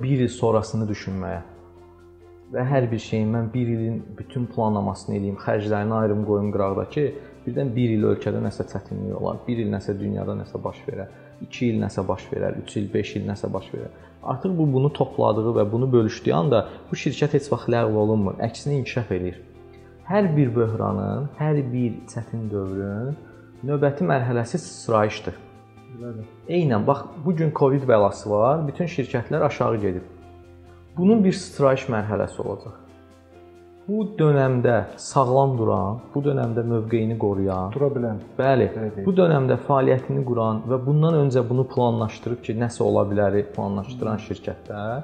[0.02, 1.40] 1 il sonrasını düşünməyə.
[2.52, 7.04] Və hər bir şeyin mən 1 ilin bütün planlamasını eləyim, xərclərini ayrım qoyum qıraqda ki,
[7.46, 11.10] birdən 1 il ölkədə nəsə çətinlik olar, 1 il nəsə dünyada nəsə baş verər,
[11.44, 13.90] 2 il nəsə baş verər, 3 il, 5 il nəsə baş verər.
[14.22, 18.78] Artıq bu bunu topladığı və bunu bölüşdüyü anda bu şirkət heç vaxt ləğv olunmur, əksinə
[18.80, 19.42] inkişaf eləyir.
[20.08, 23.12] Hər bir böhranın, hər bir çətin dövrün
[23.68, 25.47] növbəti mərhələsi sıçrayışdır.
[26.48, 30.04] Eynən bax bu gün Covid bəlası var, bütün şirkətlər aşağı gedib.
[30.96, 32.76] Bunun bir sıçrayış mərhələsi olacaq.
[33.88, 38.18] Bu dövrdə sağlam duran, bu dövrdə mövqeyini qoruyan, Dura bilən.
[38.38, 39.06] bəli, deyək.
[39.06, 45.02] bu dövrdə fəaliyyətini quran və bundan öncə bunu planlaşdırıb ki, nəsə ola biləri planlaşdıran şirkətlər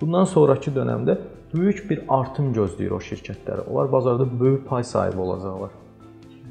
[0.00, 1.18] bundan sonrakı dövrdə
[1.54, 3.68] böyük bir artım gözləyir o şirkətləri.
[3.70, 5.70] Onlar bazarda böyük pay sahibi olacaqlar.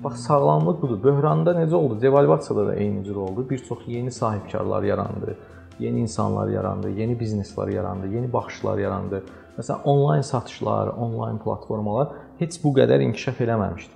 [0.03, 1.03] Bax sağlamlıq budur.
[1.03, 2.01] Böhranda necə oldu?
[2.01, 3.49] Devalvasiyada da eyni cür oldu.
[3.49, 5.37] Bir çox yeni sahibkarlar yarandı,
[5.79, 9.23] yeni insanlar yarandı, yeni bizneslər yarandı, yeni baxışlar yarandı.
[9.57, 12.07] Məsələn, onlayn satışlar, onlayn platformalar
[12.39, 13.93] heç bu qədər inkişaf eləməmişdi.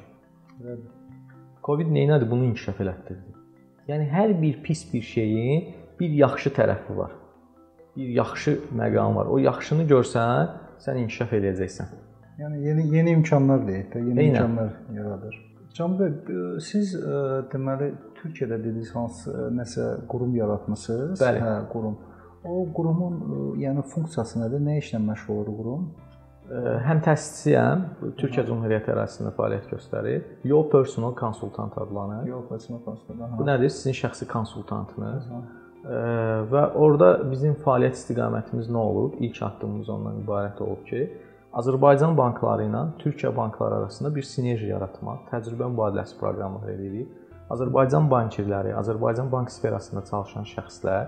[1.63, 2.29] Covid nə etdi?
[2.31, 3.35] Bunu inkişaf elətdirdi.
[3.87, 7.11] Yəni hər bir pis bir şeyin bir yaxşı tərəfi var.
[7.95, 9.25] Bir yaxşı məqam var.
[9.25, 11.91] O yaxşını görsən, sən inkişaf eləyəcəksən.
[12.37, 14.27] Yəni yeni yeni imkanlar deyək də, yeni Eynən.
[14.29, 15.46] imkanlar yaradır.
[15.75, 21.19] Can bəy, b- siz ə, deməli Türkiyədə dediniz hansı ə, nəsə qurum yaratmısınız?
[21.21, 21.41] Bəli.
[21.43, 21.97] Hə, qurum.
[22.47, 24.63] O qurumun ə, yəni funksiyası nədir?
[24.63, 25.87] Nə işlə məşğul olur qurum?
[26.87, 27.81] Həm təsisçiyəm,
[28.21, 30.21] Türkiyə Cümhuriyyəti ərazisində fəaliyyət göstərir.
[30.47, 32.21] Yo personal konsultant adlanır.
[32.29, 33.33] Yox, personal konsultant.
[33.35, 33.67] Bu nədir?
[33.75, 35.27] Sizin şəxsi konsultantınız.
[35.27, 35.97] Ə,
[36.53, 39.19] Və orada bizim fəaliyyət istiqamətimiz nə olub?
[39.27, 41.03] İlk addımımız ondan ibarət olub ki,
[41.57, 47.07] Azərbaycan bankları ilə Türkiyə bankları arasında bir sinerji yaratmaq, təcrübə mübadiləsi proqramları edirik.
[47.49, 51.07] Azərbaycan bankirləri, Azərbaycan bank sferasında çalışan şəxslər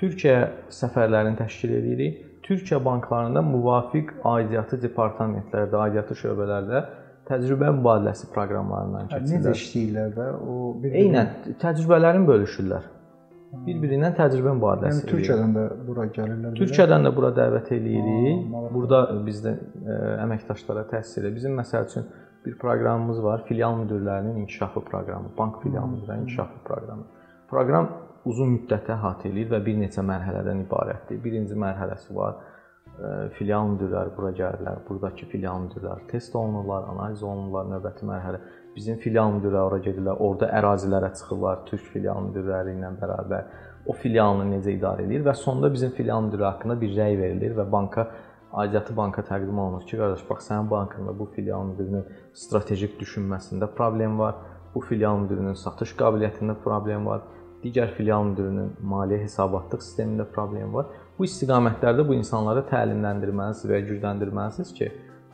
[0.00, 0.36] Türkiyə
[0.72, 2.20] səfərlərini təşkil edirik.
[2.44, 6.80] Türkiyə banklarında müvafiq aidiyyatı departamentlərdə, aidiyyatı şöbələrdə
[7.28, 9.58] təcrübə mübadiləsi proqramlarından Hə, Necə keçirlər.
[9.60, 10.28] işləyirlər də?
[10.40, 11.28] O bir Eynən
[11.62, 12.88] təcrübələrini bölüşürlər.
[13.50, 15.10] Bir-birindən təcrübə mübadiləsi Yəni.
[15.10, 16.52] Türkiyədən də bura gəlirlər.
[16.58, 18.44] Türkiyədən də bura dəvət eləyirik.
[18.74, 21.34] Burada bizdə ə, əməkdaşlara təhsis edir.
[21.34, 22.06] Bizim məsəl üçün
[22.44, 27.04] bir proqramımız var, filial müdirlərinin inkişafı proqramı, bank filial müdirlərinin inkişafı proqramı.
[27.50, 27.90] Proqram
[28.30, 31.20] uzun müddətə əhatə eləyir və bir neçə mərhələdən ibarətdir.
[31.24, 32.38] Birinci mərhələsi var.
[33.00, 34.80] ə, Filial müdirləri bura gəlirlər.
[34.88, 37.66] Buradakı filial müdirləri test olunurlar, analiz olunurlar.
[37.74, 38.40] Növbəti mərhələ
[38.76, 40.18] bizim filial müdirləri ora gedirlər.
[40.18, 43.50] Orada ərazilərə çıxırlar türk filial müdirləri ilə bərabər
[43.86, 47.66] o filialını necə idarə edir və sonda bizim filial müdiri haqqında bir rəy verilir və
[47.72, 48.06] banka
[48.52, 54.18] aidiyyatı banka təqdim olunur ki, qardaş bax sənin bankında bu filial müdirinin strateji düşünməsində problem
[54.18, 54.34] var.
[54.74, 57.22] Bu filial müdirinin satış qabiliyyətində problem var.
[57.62, 60.86] Digər filial müdirinin maliyyə hesabatlıq sistemində problem var.
[61.18, 64.90] Bu istiqamətlərdə bu insanları təlimləndirməlisiniz və gücləndirməlisiniz ki,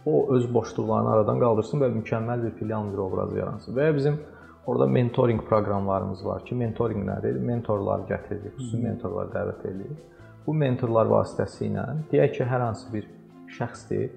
[0.07, 3.77] o öz boşluqlarını aradan qaldırsın və mükəmməl bir filial müdiri obrazı yaransın.
[3.77, 4.19] Və ya bizim
[4.67, 7.39] Orada mentoring proqramlarımız var ki, mentoring nədir?
[7.39, 10.01] Mentorlar gətiririk, xüsusi mentorlar dəvət edirik.
[10.47, 13.07] Bu mentorlar vasitəsilə deyək ki, hər hansı bir
[13.59, 14.09] şəxsdir,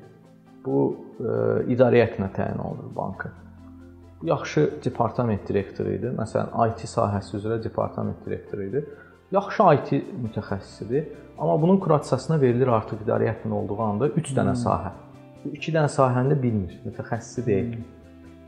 [0.66, 0.80] bu
[1.22, 1.36] ə,
[1.70, 3.36] idarə heyətinə təyin olunur bankın.
[4.26, 6.16] Yaxşı departament direktoru idi.
[6.18, 8.84] Məsələn, IT sahəsi üzrə departament direktoru idi.
[9.32, 9.92] yaxşı IT
[10.26, 11.06] mütəxəssisidir,
[11.38, 14.92] amma bunun kuratsiyasına verilir artıq idarəyyətin olduğu anda 3 dənə sahə.
[15.44, 17.78] Bu 2 dənə sahəni də bilmir, mütəxəssisi deyil.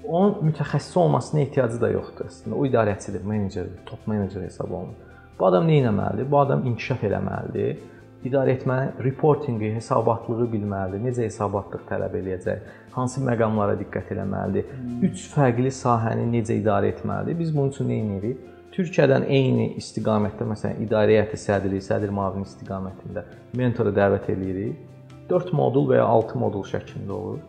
[0.04, 2.58] Onun mütəxəssis olmasına ehtiyacı da yoxdur əslində.
[2.58, 5.08] O idarəçidir, menecerdir, top menecer hesab olunur.
[5.40, 6.28] Bu adam nə etməlidir?
[6.32, 7.80] Bu adam inkişaf eləməlidir.
[8.28, 11.02] İdarə etməli, reportinqi, hesabatlığı bilməlidir.
[11.08, 12.68] Necə hesabatlıq tələb eləyəcək?
[12.98, 14.76] Hansı məqamlara diqqət eləməlidir?
[15.08, 17.40] 3 fərqli sahəni necə idarə etməlidir?
[17.40, 18.44] Biz bunun üçün nə edirik?
[18.76, 23.26] Türkiyədən eyni istiqamətdə, məsələn, idarə heyəti sədri, sədr müavini istiqamətində
[23.58, 24.91] mentoru dəvət eləyirik.
[25.32, 27.40] 4 modul və ya 6 modul şəklində olur.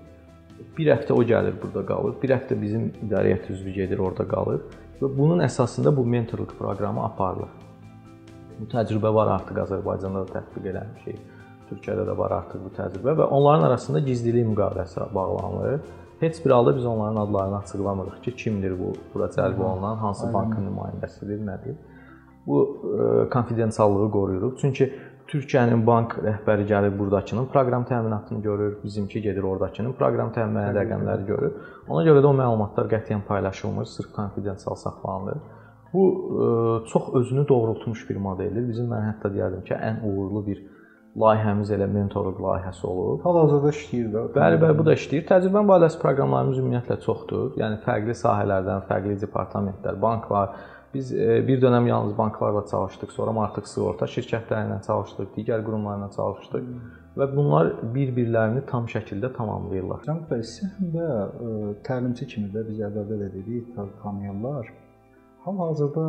[0.76, 2.14] Bir həftə o gəlir burada qalır.
[2.22, 4.62] Bir həftə bizim idarə heyəti üzvü gedir, orada qalır
[5.02, 7.50] və bunun əsasında bu mentorluq proqramı aparılır.
[8.60, 11.18] Bu təcrübə var artıq Azərbaycanda da tətbiq edilmişik.
[11.70, 15.80] Türkiyədə də var artıq bu təcrübə və onların arasında gizlilik müqaviləsi bağlanılır.
[16.20, 20.34] Heç bir halda biz onların adlarını açıqlamırıq ki, kimdir bu, bura cəlb olunan, hansı Aynen.
[20.34, 21.74] bankın nümayəndəsidir, nədir.
[22.46, 22.58] Bu
[22.98, 24.56] e, konfidensiallığı qoruyuruq.
[24.60, 24.92] Çünki
[25.32, 31.54] Türkiyənin bank rəhbəri gəlir burdakının proqram təminatını görür, bizimki gedir ordakının proqram təminat rəqəmləri görür.
[31.88, 35.40] Ona görə də o məlumatlar qətiyyən paylaşılmır, sırf konfidensial saxlanılır.
[35.92, 36.04] Bu
[36.42, 36.44] e,
[36.88, 38.68] çox özünü doğrultmuş bir modeldir.
[38.68, 40.60] Bizim mən hətta deyərdim ki, ən uğurlu bir
[41.24, 43.24] layihəmiz elə mentorluq layihəsi olub.
[43.24, 44.26] Hal-hazırda işləyir də.
[44.36, 45.26] Bəli, bəli, bu da işləyir.
[45.28, 47.50] Təcrübə barəsi proqramlarımız ümumiyyətlə çoxdur.
[47.60, 50.56] Yəni fərqli sahələrdən, fərqli departamentlər, banklar.
[50.94, 56.10] Biz e, bir dönəm yalnız banklarla çalışdıq, sonra artıq sığorta şirkətləri ilə çalışdıq, digər qurumlarla
[56.16, 56.66] çalışdıq
[57.16, 60.02] və bunlar bir-birlərini tam şəkildə tamamlayırlar.
[60.06, 61.52] Cənab bəy, siz həm də e,
[61.88, 64.72] təlimçi kimi də biz əvvəldə də dedik, tanıyırlar.
[65.46, 66.04] Hal-hazırda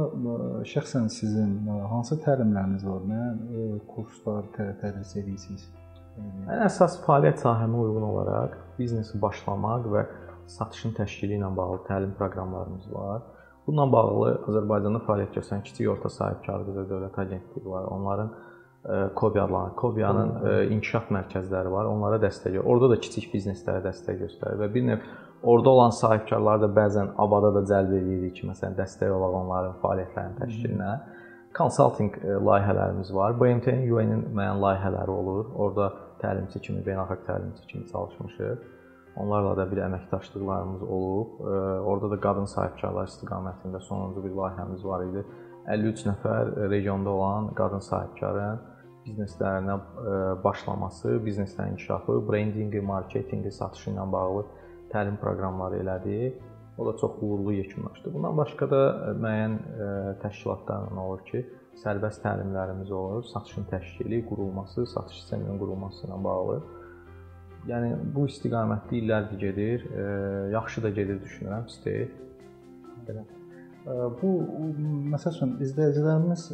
[0.70, 1.54] şəxsən sizin
[1.90, 3.08] hansı təlimləriniz var?
[3.10, 5.64] Nə kurslar tədris edirsiniz?
[6.46, 10.04] Ən əsas fəaliyyət sahəmə uyğun olaraq biznesi başlamaq və
[10.54, 13.24] satışın təşkili ilə bağlı təlim proqramlarımız var.
[13.68, 17.88] Bununla bağlı Azərbaycanda fəaliyyət göstərən kiçik orta sahibkarlıq və dövlət agentliyi var.
[17.96, 18.34] Onların
[19.16, 20.32] Kobi adlanan, Kobiyanın
[20.76, 21.88] inkişaf mərkəzləri var.
[21.88, 22.58] Onlara dəstək.
[22.60, 25.06] Orada da kiçik bizneslərə dəstək göstərir və bir növ
[25.44, 30.38] Orda olan sahibkarları da bəzən abada da cəlb edirik ki, məsələn, dəstək olaq onların fəaliyyətlərinin
[30.40, 30.92] təşkilinə.
[31.58, 33.36] Consulting e, layihələrimiz var.
[33.42, 35.50] BMT-nin, UN-in müəyyən layihələri olur.
[35.66, 35.90] Orda
[36.22, 38.64] təlimçi kimi, beynəlxalq təlimçi kimi çalışmışıq.
[39.16, 41.40] Onlarla da bir əməkdaşlıqlarımız olub.
[41.86, 45.26] Orada da qadın sahibkarlar istiqamətində sonuncu bir layihəmiz var idi.
[45.68, 48.60] 53 nəfər regionda olan qadın sahibkarın
[49.06, 49.78] bizneslərinə
[50.44, 54.46] başlaması, bizneslərin inkişafı, brendinqi, marketinqi, satışı ilə bağlı
[54.94, 56.42] təlim proqramları elədik.
[56.78, 58.14] O da çox uğurlu yekunlaşdı.
[58.14, 58.82] Bundan başqa da
[59.22, 59.58] müəyyən
[60.24, 61.44] təşkilatlarla olur ki,
[61.84, 66.64] sərbəst təlimlərimiz olur, satışın təşkili, qurulması, satış sisteminin qurulması ilə bağlı.
[67.70, 69.86] Yəni bu istiqamətdə illərdir gedir.
[69.92, 70.10] E,
[70.56, 72.12] yaxşı da gedir düşünürəm, istəyir.
[73.08, 73.24] Belə.
[74.22, 74.30] Bu
[75.12, 76.46] məsəl üçün izləyicilərimiz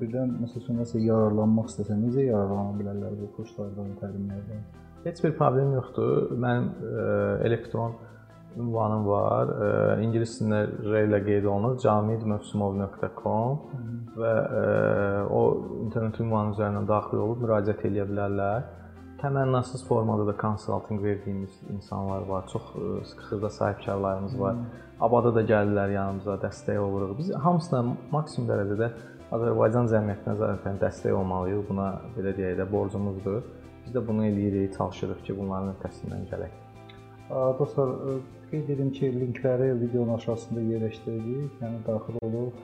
[0.00, 4.66] birdən məsəl üçün nəsə yararlanmaq istəsə necə yararlana bilərlər bu kurslardan, təlimlərdən?
[5.06, 6.34] Heç bir problem yoxdur.
[6.44, 6.66] Mənim
[7.48, 7.96] elektron
[8.60, 9.54] ünvanım var.
[10.04, 11.78] İngilis dilində ilə qeyd olunur.
[11.80, 13.58] jamidmövsümov.com
[14.20, 14.34] və
[15.32, 15.42] o
[15.86, 18.60] internet ünvanı üzərindən daxil olub müraciət edə bilərlər.
[19.24, 22.48] Təmənnasız formada da konsaltinq verdiyimiz insanlar var.
[22.52, 22.62] Çox
[23.28, 24.56] xırda sahibkarlarımız var.
[25.00, 27.14] Abada da gəlirlər yanımıza, dəstək oluruq.
[27.18, 27.80] Biz hamısına
[28.12, 28.90] maksimum dərəcədə
[29.38, 31.64] Azərbaycan cəmiyyətinə zərfən dəstək olmalıyıq.
[31.70, 33.40] Buna belə deyək də borcumuzdur.
[33.86, 36.63] Biz də bunu eləyirik, çalışırıq ki, bunların öhdəsindən gələk.
[37.30, 37.88] Dostlar,
[38.50, 41.54] qeyd edim ki, linkləri videonun aşağısında yerləşdiririk.
[41.62, 42.58] Yəni daxil olub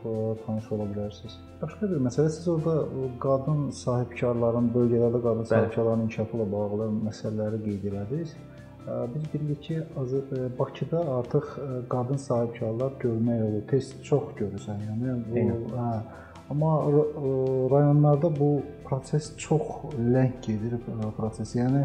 [0.46, 1.38] tanış ola bilərsiniz.
[1.62, 2.74] Başqa bir məsələ siz orada
[3.24, 5.52] qadın sahibkarların bölgələrdə qadın Bəli.
[5.54, 8.36] sahibkarların inkişafı ilə bağlı məsələləri qeyd elədiniz.
[9.14, 9.80] Biz bilirik ki,
[10.58, 11.48] Bakıda artıq
[11.88, 13.66] qadın sahibkarlar görmək olur.
[13.72, 14.84] Tez çox görürsən.
[14.90, 15.46] Yəni bu
[15.76, 15.92] hə
[16.50, 16.82] Amma
[17.70, 19.62] rayonlarda bu proses çox
[20.14, 20.72] ləng gedir
[21.16, 21.54] proses.
[21.54, 21.84] Yəni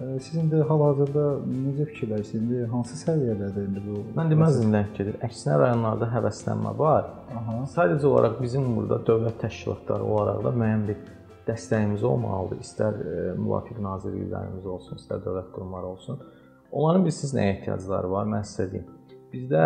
[0.00, 2.42] siz indi hal-hazırda necə fikirləşirsiniz?
[2.42, 4.02] İndi hansı səviyyədədir indi bu?
[4.16, 5.16] Mən deməzdim ləng gedir.
[5.26, 7.08] Əksinə rayonlarda həvəslənmə var.
[7.36, 7.56] Aha.
[7.74, 11.02] Sadəcə olaraq bizim burada dövlət təşkilatları olaraq da müəyyən bir
[11.48, 12.62] dəstəyimiz olmalıdır.
[12.64, 13.00] İstər
[13.40, 16.22] müvafiq nazirliklərimiz olsun, istər dövlət qurumları olsun.
[16.70, 18.30] Onların bilirsiz nəyə ehtiyacları var?
[18.30, 18.86] Mən sizə deyim.
[19.34, 19.64] Bizdə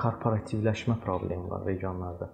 [0.00, 2.32] korporativləşmə problemi var regionlarda.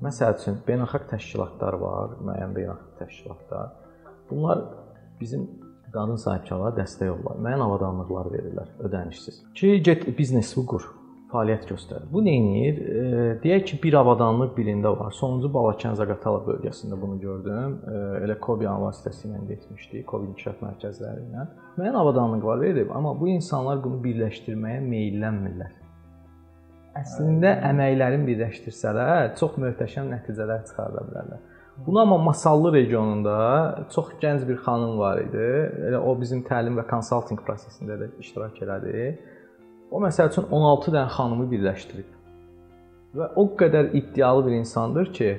[0.00, 3.74] Məsəl üçün beynəlxalq təşkilatlar var, müəyyən beynəlxalq təşkilatlar.
[4.30, 4.62] Bunlar
[5.20, 5.48] bizim
[5.94, 7.38] qadın sahibkarlara dəstək olurlar.
[7.44, 9.42] Müəyyən avadanlıqlar verirlər ödənişsiz.
[9.54, 10.86] Ki, get biznesi qur,
[11.32, 12.06] fəaliyyət göstər.
[12.12, 12.36] Bu nə
[12.68, 12.78] edir?
[12.80, 15.12] E, deyək ki, bir avadanlıq birində var.
[15.16, 17.76] Sonuncu Balakən Zaqatala bölgəsində bunu gördüm.
[17.86, 21.46] E, elə Kobiyan vasitəsilə getmişdik, Kobi inkişaf mərkəzləri ilə.
[21.78, 25.76] Müəyyən avadanlıqlar verib, amma bu insanlar bunu birləşdirməyə meylənmirlər.
[26.98, 31.46] Əslində əməklərin birləşdirsələr çox möhtəşəm nəticələr çıxarda bilərlər.
[31.86, 35.46] Bunu amma Masallı regionunda çox gənc bir xanım var idi.
[35.88, 39.04] Elə o bizim təlim və konsaltinq prosesində də iştirak elədi.
[39.90, 42.10] O məsəl üçün 16 dənə xanımı birləşdirib.
[43.16, 45.30] Və o qədər iddialı bir insandır ki,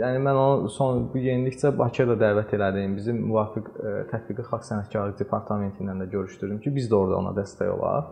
[0.00, 2.96] yəni mən onu son bu yenilikcə Bakıya da dəvət elədim.
[2.98, 7.32] Bizim müvafiq e, tətbiqi xalq sənətkarlığı departamenti ilə də görüşdürdüm ki, biz də orada ona
[7.38, 8.10] dəstək olaq.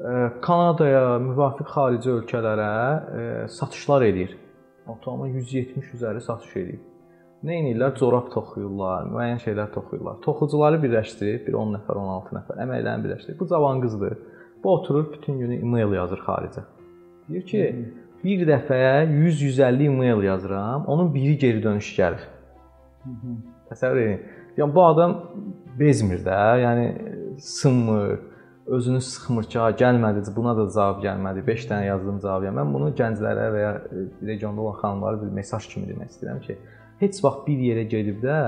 [0.00, 0.16] E,
[0.48, 2.72] Kanadaya, müvafiq xarici ölkələrə
[3.20, 4.34] e, satışlar edir.
[4.86, 6.80] Ortalama 170 üzəri satış edir.
[7.44, 7.92] Nə edirlər?
[7.98, 10.20] Corab toxuyurlar, müəyyən şeylər toxuyurlar.
[10.24, 13.38] Toxucuları birləşdirib, bir 10 nəfər, 16 nəfər əməklərini birləşdirib.
[13.40, 14.16] Bu cavan qızdır.
[14.64, 16.64] Bu oturur bütün günü e-mail yazır xaricə.
[17.28, 22.24] Deyir ki, Hı bir dəfəyə 100-150 e-mail yazıram, onun biri geri dönüş gəlir.
[23.70, 24.24] Təsəvvür edin.
[24.56, 25.14] Yəni bu adam
[25.78, 26.86] bezmir də, yəni
[27.38, 28.16] sınmır,
[28.66, 31.44] özünü sıxmır ki, gəlmədi, buna da cavab gəlmədi.
[31.46, 32.58] 5 dənə yazdım cavab gəlmədi.
[32.60, 36.58] Mən bunu gənclərə və ya e, regionda olan xanımlara bir mesaj kimi demək istəyirəm ki,
[37.02, 38.38] heç vaxt bir yerə gedib də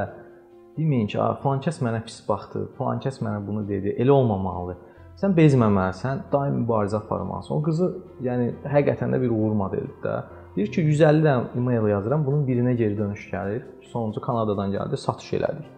[0.78, 4.76] deməyin ki, "Falan kəs mənə pis baxdı, falan kəs mənə bunu dedi." Elə olmamalıdır.
[5.20, 7.56] Sən bezməməlisən, daim mübarizə aparmalısan.
[7.56, 7.88] O qızı,
[8.22, 10.22] yəni həqiqətən də bir uğur modelidir də.
[10.56, 13.62] Deyir ki, 150 dənə e-mail yazıram, bunun birinə geri dönüş gəlir.
[13.82, 15.77] Sonuncu Kanadadan gəldi, satış elədik.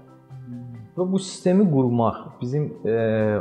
[1.00, 2.94] Və bu sistemi qurmaq bizim e,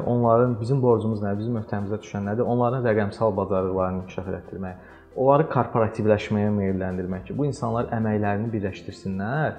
[0.07, 1.41] onların bizim borcumuz nədir?
[1.41, 2.47] Bizim öhdəmizə düşən nədir?
[2.47, 4.85] Onların rəqəmsal bacarıqlarını inkişaf etdirmək,
[5.19, 9.57] onları korporativləşməyə meylləndirmək ki, bu insanlar əməklərini birləşdirsinlər,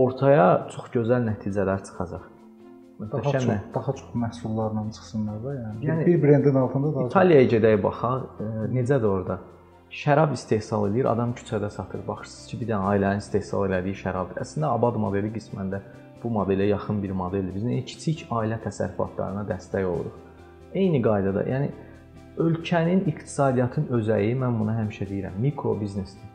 [0.00, 2.26] ortaya çox gözəl nəticələr çıxacaq.
[3.12, 7.78] Daha çox, daha çox məhsullarla çıxsınlar da, yəni, yəni bir brendin altında daha İtaliyaya gedək
[7.86, 9.38] baxaq, e, necədir orada?
[10.02, 12.02] Şərab istehsal edir, adam küçədə satır.
[12.10, 14.36] Baxırsınız ki, bir dənə ailənin istehsal elədiyi şərab.
[14.42, 15.80] Əslində Abad modeli qismən də
[16.22, 17.54] bu modelə yaxın bir modeldir.
[17.54, 20.18] Biz nə kiçik ailə təsərrüfatlarına dəstək oluruq.
[20.74, 21.70] Eyni qaydada, yəni
[22.40, 26.28] ölkənin iqtisadiyyatın özəyi, mən buna həmişə deyirəm, mikro biznesdir.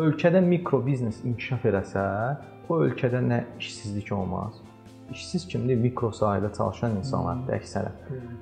[0.00, 2.04] Ölkədə mikro biznes inkişaf eləsə,
[2.68, 4.60] o ölkədə nə işsizlik olmaz,
[5.12, 5.76] işsiz kimdir?
[5.76, 7.96] Mikro sahədə çalışan insanlardır əksərən.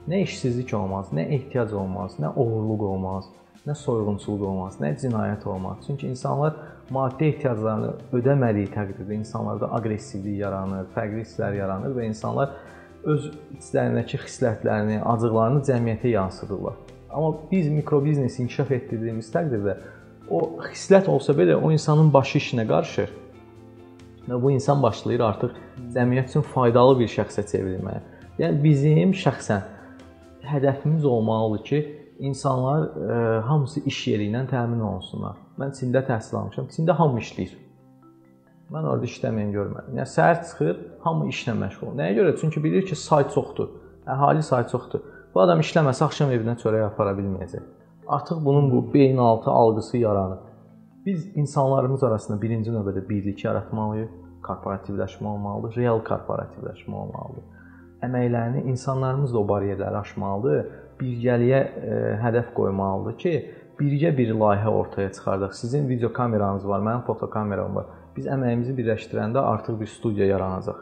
[0.09, 3.31] Nə işsizlik olmaz, nə ehtiyac olmaz, nə oğurluq olmaz,
[3.67, 5.81] nə soyğunçuluq olmaz, nə cinayət olmaz.
[5.87, 6.57] Çünki insanlar
[6.95, 12.57] maddi ehtiyaclarını ödəmədiyi təqdirdə insanlarda aqressivlik yaranır, fərqli hisslər yaranır və insanlar
[13.09, 16.77] öz içlərindəki xislətlərini, acıqlarını cəmiyyətə yansıdırlar.
[17.11, 19.77] Amma biz mikro biznesi inkişaf etdirdiyimiz təqdirdə
[20.31, 23.13] o xislət olsa belə o insanın başı işinə qarışır
[24.29, 25.57] və bu insan başlayır artıq
[25.95, 28.03] cəmiyyət üçün faydalı bir şəxsə çevrilməyə.
[28.39, 29.65] Yəni bizim şəxsən
[30.49, 31.81] hədəfimiz olmalıdır ki,
[32.19, 35.37] insanlar ə, e, hamısı iş yeri ilə təmin olunsunlar.
[35.59, 36.69] Mən Çində təhsil almışam.
[36.75, 37.57] Çində hamı işləyir.
[38.73, 39.97] Mən orada işləməyən görmədim.
[39.99, 41.95] Yəni səhər çıxır, hamı işlə məşğul.
[41.99, 42.35] Nəyə görə?
[42.41, 43.71] Çünki bilir ki, say çoxdur.
[44.07, 45.03] Əhali say çoxdur.
[45.35, 47.65] Bu adam işləməsə axşam evinə çörək apara bilməyəcək.
[48.09, 50.39] Artıq bunun bu beynaltı algısı yaranır.
[51.07, 54.11] Biz insanlarımız arasında birinci növbədə birlik yaratmalıyıq,
[54.45, 57.47] korporativləşmə olmalıdır, real korporativləşmə olmalıdır.
[58.05, 60.67] Əməklərini insanlarımız da o bariyerləri aşmalıdır,
[61.01, 63.33] birgəliyə e, hədəf qoymalıdır ki,
[63.79, 65.55] birgə bir layihə ortaya çıxardıq.
[65.55, 67.87] Sizin video kameranız var, mənim fotokameram var.
[68.17, 70.81] Biz əməyimizi birləşdirəndə artıq bir studiya yaranacaq.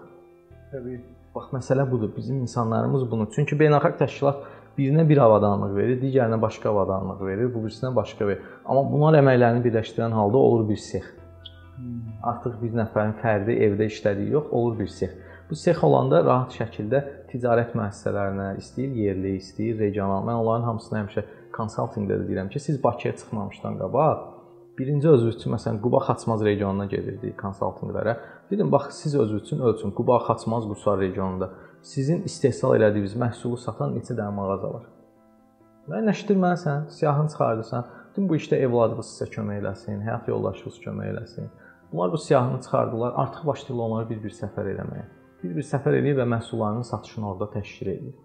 [0.72, 1.00] Təbii.
[1.34, 2.10] Bax məsələ budur.
[2.16, 3.28] Bizim insanlarımız bunu.
[3.34, 4.46] Çünki beynəlxalq təşkilat
[4.78, 8.42] birinə bir avadanlıq verir, digərinə başqa avadanlıq verir, bu birisinə başqa verir.
[8.64, 11.12] Amma bunlar əməklərini birləşdirən halda olur bir sex.
[11.76, 12.02] Hmm.
[12.24, 15.16] Artıq bir nəfərin fərdi evdə işlədiyi yox, olur bir sex.
[15.50, 20.24] Bu sex olanda rahat şəkildə ticarət müəssisələrinə, istəyir yerli, istəyir regional.
[20.26, 21.24] Mən onların hamısına həmişə
[21.58, 24.36] konsaltinqdə də deyirəm ki, siz Bakıya çıxmamışdan qabaq
[24.78, 28.16] birinci özü üçün məsələn Quba Xaçmaz regionuna gedirdik konsaltinqlərə.
[28.50, 29.90] Dedim bax siz özü üçün ölçün.
[29.90, 31.50] Quba Xaçmaz Qusar regionunda
[31.82, 34.86] sizin istehsal elədiyiniz məhsulu satan neçə dənə mağaza var?
[35.88, 37.84] Müəyyənləşdirməlisən, siyahını çıxardırsan.
[38.10, 41.50] Bütün bu işdə evladınız sizə kömək eləsin, həyat yoldaşınız kömək eləsin.
[41.92, 45.04] Bunlar bu siyahını çıxardılar, artıq başlayırlar onları bir-bir səfər eləməyə.
[45.42, 48.16] Bir-bir səfər eləyir və məhsullarının satışını orada təşkil edir.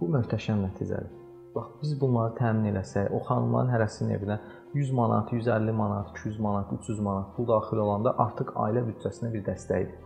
[0.00, 1.25] Bu möhtəşəm nəticədir.
[1.56, 4.36] Bax biz bunları təmin eləsək, o xanımların hərəsinin evinə
[4.74, 9.44] 100 manat, 150 manat, 200 manat, 300 manat pul daxil olanda artıq ailə büdcəsinə bir
[9.46, 10.02] dəstəkdir.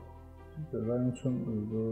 [0.71, 1.37] Mənim üçün
[1.71, 1.83] bu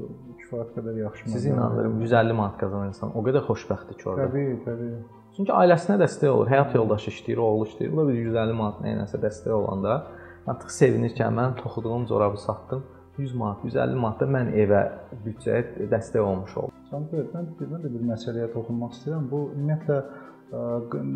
[0.42, 1.30] kifayət qədər yaxşı.
[1.32, 4.28] Sizi inandırım, 150 manat qazanan insan o qədər xoşbəxtdir ki, orada.
[4.28, 4.94] Təbii, təbii.
[5.36, 6.50] Çünki ailəsinə dəstək olur.
[6.52, 7.96] Həyat yoldaşı işləyir, oğlu işləyir.
[7.96, 10.00] Da bir 150 manat nəyinəsə dəstək olanda
[10.46, 12.84] artıq sevinir ki, mən toxuduğum corabı satdım.
[13.18, 14.82] 100 manat, 150 manat da mən evə
[15.24, 16.77] büdcəyə dəstək olmuş oldum.
[16.88, 19.26] Səmət, mən mən də bir məsələyə toxunmaq istəyirəm.
[19.28, 19.98] Bu ümumiyyətlə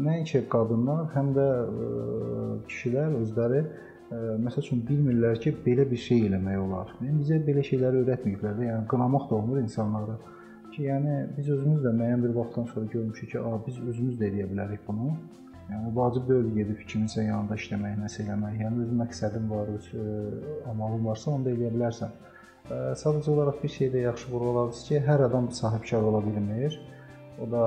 [0.07, 1.47] nəinki qadınlar, həm də
[2.69, 3.63] kişilər özləri
[4.45, 6.93] məsəl üçün bilmirlər ki, belə bir şey eləmək olar.
[7.01, 8.67] Yəni bizə belə şeyləri öyrətməyiblər də.
[8.69, 10.19] Yəni qınamaq da olmur insanları.
[10.73, 14.29] ki, yəni biz özümüz də müəyyən bir vaxtdan sonra görmüşük ki, a biz özümüz də
[14.29, 15.15] edə bilərik bunu.
[15.71, 18.61] Yəni vacib deyil gedib kiminsə yanında işləmək, nəsə eləmək.
[18.65, 19.91] Yəni öz məqsədin var, öz
[20.71, 22.15] amalın varsa, onu da edə bilərsən.
[22.73, 26.79] Sadəcə olaraq bir şey də yaxşı vurğuladınız ki, hər adam sahibkar ola bilmir.
[27.43, 27.65] O da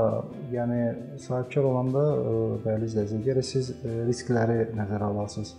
[0.53, 0.80] yəni
[1.20, 2.03] sahibkar olanda
[2.66, 3.72] bəli izləyicilər, gərək siz
[4.08, 5.56] riskləri nəzərə alasınız.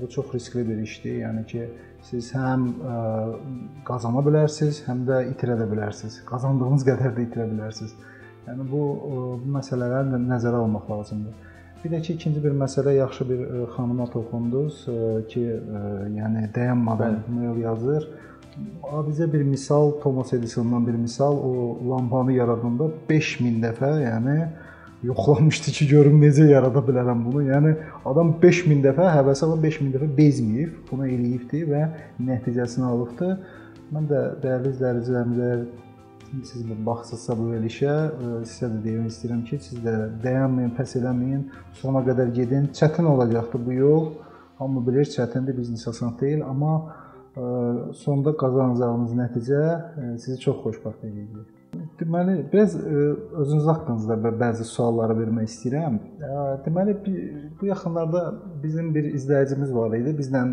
[0.00, 1.18] Bu çox riskli bir işdir.
[1.24, 1.66] Yəni ki,
[2.08, 2.66] siz həm
[3.88, 6.22] qazana bilərsiniz, həm də itirə də bilərsiniz.
[6.28, 7.94] Qazandığınız qədər də itirə bilərsiniz.
[8.48, 11.48] Yəni bu bu məsələləri nəzərə almaq lazımdır.
[11.84, 13.40] Bir də ki, ikinci bir məsələ yaxşı bir
[13.76, 14.84] xanıma toxundunuz
[15.32, 15.46] ki,
[16.18, 18.10] yəni dayanmadan mail yazır.
[18.92, 24.36] Adicə bir misal Thomas Edisondan bir misal o lampanı yaradanda 5000 dəfə, yəni
[25.08, 27.46] yoxlamışdı ki, görüm necə yarada bilərəm bunu.
[27.48, 27.72] Yəni
[28.06, 31.86] adam 5000 dəfə həvəsə alıb 5000 dəfə bezməyib, bunu eləyibdi və
[32.28, 33.30] nəticəsini alıbdı.
[33.92, 35.50] Mən də dəyərli izləyicilərimizə
[36.48, 37.94] siz baxsınızsa bu verilişə,
[38.48, 41.46] sizə də demək istəyirəm ki, siz də dayanmayın, pəs eləməyin,
[41.80, 42.68] sona qədər gedin.
[42.76, 44.10] Çətin olacaqdı bu yol.
[44.60, 47.01] Hamı bilir, çətindir, biznes asan deyil, amma
[48.04, 49.62] sonda qazanacağınız nəticə
[50.20, 51.46] sizi çox xoşbəxt edəcək.
[52.00, 55.94] Deməli, biraz özünüz haqqınızda bəzi sualları vermək istəyirəm.
[56.66, 56.96] Deməli,
[57.60, 58.22] bu yaxınlarda
[58.62, 60.12] bizim bir izləyicimiz var idi.
[60.18, 60.44] Bizlə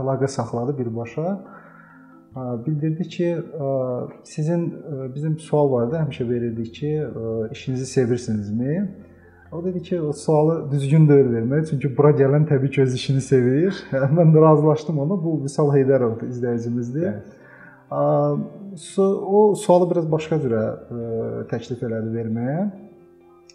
[0.00, 1.28] əlaqə saxladı birbaşa
[2.66, 3.28] bildirdi ki,
[4.24, 4.62] sizin
[5.14, 6.92] bizim sual var idi, həmişə verirdik ki,
[7.52, 8.76] işinizi sevirsinizmi?
[9.52, 13.20] O dedi ki, o sualı düzgün deyil vermək, çünki bura gələn təbii ki, öz işini
[13.20, 13.82] sevir.
[14.16, 15.18] Mən də razılaşdım ona.
[15.24, 17.02] Bu Vüsal Heydərov izləyicimizdir.
[17.12, 17.38] Evet.
[19.28, 20.62] O sualı biraz başqa cürə
[21.50, 22.62] təklif elədi verməyə.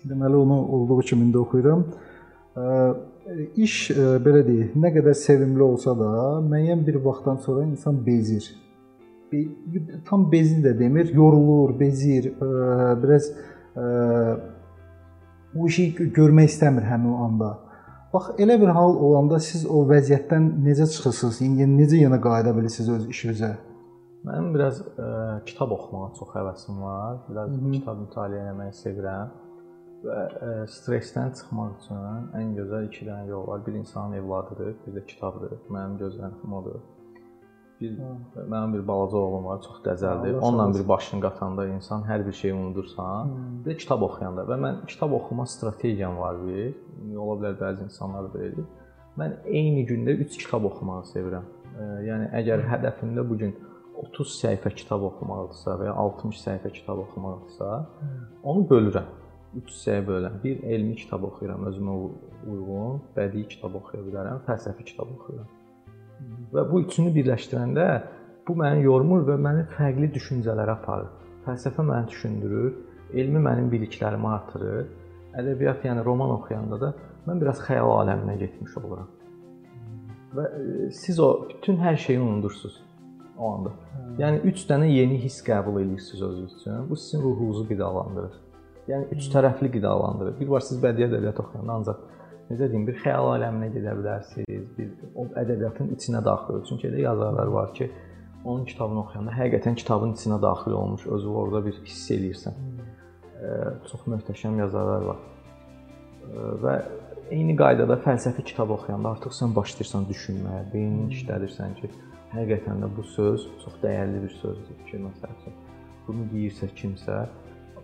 [0.06, 1.84] Deməli onu olduğu kimi indi oxuyuram.
[3.66, 3.80] İş
[4.28, 6.12] belə deyək, nə qədər sevimli olsa da,
[6.46, 8.46] müəyyən bir vaxtdan sonra insan bezir
[10.06, 12.32] tam bezir də demir, yorulur, bezir,
[13.04, 13.32] biraz
[15.58, 15.88] bu işi
[16.18, 17.50] görmək istəmir həmin o anda.
[18.14, 21.42] Bax elə bir hal olanda siz o vəziyyətdən necə çıxırsınız?
[21.62, 23.52] Yəni necə yenə qayıda bilirsiniz öz işinizə?
[24.28, 25.08] Mənim biraz ə,
[25.48, 27.20] kitab oxumağa çox həvəsim var.
[27.30, 27.72] Biraz Hı -hı.
[27.76, 29.36] kitab mütaliə etməyi sevirəm.
[30.06, 31.98] Və ə, stressdən çıxmaq üçün
[32.40, 33.66] ən gözəl iki dənə yol var.
[33.68, 35.54] Bir insanın evladıdır, bir də kitabdır.
[35.70, 36.82] Mənim gözlərim odur.
[37.82, 38.44] Bir Hı.
[38.50, 40.40] mənim bir balaca oğlum var, çox qəzəldir.
[40.40, 43.30] Onunla bir başını qatanda insan hər bir şeyi unudursan.
[43.66, 46.74] Bir də kitab oxuyanda və mən kitab oxuma strategiyam var bir.
[47.18, 48.66] Ola bilər bəzi insanlar belə edir.
[49.18, 51.46] Mən eyni gündə 3 kitab oxumağı sevirəm.
[52.10, 53.54] Yəni əgər hədəfimdə bu gün
[53.98, 57.70] 30 səhifə kitab oxumaqdırsa və ya 60 səhifə kitab oxumaqdırsa,
[58.44, 59.08] onu bölürəm.
[59.58, 60.42] 3 hissəyə bölürəm.
[60.44, 61.96] Bir elmi kitab oxuyuram, özümə
[62.48, 65.48] uyğun, bədii kitab oxuya bilərəm, fəlsəfi kitab oxuyuram.
[66.54, 67.88] Və bu üçünü birləşdirəndə
[68.48, 71.10] bu məni yormur və məni fərqli düşüncələrə aparır.
[71.46, 72.72] Fəlsəfə məni düşündürür,
[73.14, 74.88] elmi mənim biliklərimi artırır.
[75.38, 76.94] Ədəbiyyat, yəni roman oxuyanda da
[77.28, 79.10] mən biraz xəyal aləminə getmiş oluram.
[80.38, 82.82] Və e, siz o bütün hər şeyi unudursunuz
[83.38, 83.74] o anda.
[84.18, 86.90] Yəni 3 dənə yeni hiss qəbul edirsiniz özünüz üçün.
[86.90, 88.36] Bu sizin ruhunuzu qidalandırır.
[88.88, 90.38] Yəni üç tərəfli qidalandırır.
[90.40, 92.04] Bir var siz bədii ədəbiyyat oxuyanda ancaq
[92.50, 96.68] necə deyim, bir xəyal aləminə gedə bilərsiniz, bir o ədəbiyyatın içinə daxil olur.
[96.70, 97.90] Çünki elə yazarlar var ki,
[98.44, 102.62] onun kitabını oxuyanda həqiqətən kitabın içinə daxil olmuş, özü orada bir hiss eləyirsən.
[102.62, 103.82] Hmm.
[103.92, 105.20] Çox möhtəşəm yazarlar var.
[106.64, 106.76] Və
[107.36, 111.92] eyni qaydada fəlsəfi kitab oxuyanda artıq sən başlayırsan düşünməyə, beynini işlədirsən ki,
[112.32, 115.60] həqiqətən də bu söz çox dəyərli bir sözdür ki, məsələn,
[116.08, 117.20] bunu deyirsə kimsə,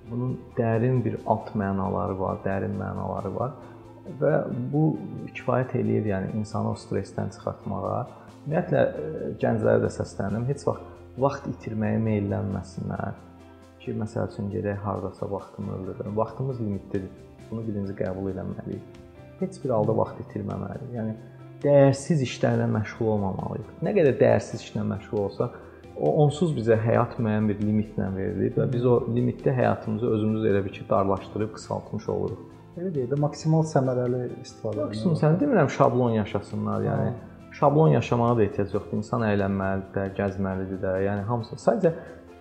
[0.09, 3.53] bunun dərin bir alt mənaları var, dərin mənaları var
[4.19, 4.33] və
[4.73, 4.83] bu
[5.35, 8.01] kifayət eləyir, yəni insanı o stressdən çıxartmağa.
[8.43, 10.89] Ümumiyyətlə e, gənclərə də səslənirəm, heç vaxt
[11.21, 13.19] vaxt itirməyə meylənməsinlər.
[13.83, 16.15] Ki, məsəl üçün gedək hardasa vaxtımı öldürürəm.
[16.17, 17.09] Vaxtımız limitlidir.
[17.49, 19.01] Bunu birinci qəbul etməliyik.
[19.41, 20.93] Heç bir halda vaxt itirməməliyik.
[20.95, 21.15] Yəni
[21.63, 23.75] dəyərsiz işlərlə məşğul olmamalıyıq.
[23.85, 25.59] Nə qədər dəyərsiz işlə məşğul olsaq,
[25.93, 30.63] o onsuz bizə həyat müəyyən bir limitlə verilir və biz o limitdə həyatımızı özümüz elə
[30.65, 32.52] bir ki, darlaşdırıb qısaltmış oluruq.
[32.73, 34.87] Elə deyək də maksimal səmərəli istifadə.
[34.87, 37.49] Maksimum sən demirəm şablon yaşasınlar, yəni hə.
[37.59, 38.97] şablon yaşamağa da ehtiyac yoxdur.
[38.97, 40.93] İnsan əylənməlidir də, gəzməlidir də.
[41.05, 41.91] Yəni hamısı sadəcə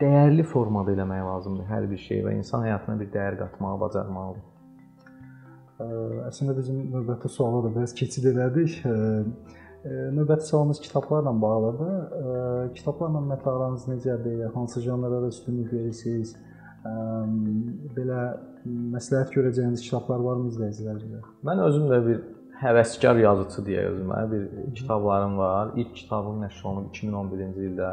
[0.00, 4.48] dəyərli formada eləmək lazımdır hər bir şey və insan həyatına bir dəyər qatmağı bacarmalıdır.
[6.30, 8.78] Əslində bizim növbəti suala da biraz keçid elədik.
[10.16, 12.72] Növbəti sualımız kitablarla bağlıdır.
[12.78, 14.46] Kitablarla ümumiyyətlə aranız necədir?
[14.54, 16.36] Hansı janrlara üstünlük verirsiniz?
[16.82, 18.22] Belə
[18.66, 21.20] məsləhət görəcəyiniz kitablar varmı izləyicilərimizə?
[21.46, 22.24] Mən özüm də bir
[22.62, 24.48] həvəskar yazıçı deyə özümə bir
[24.80, 25.72] kitablarım var.
[25.76, 27.92] İlk kitabım nəşr olunub 2011-ci ildə.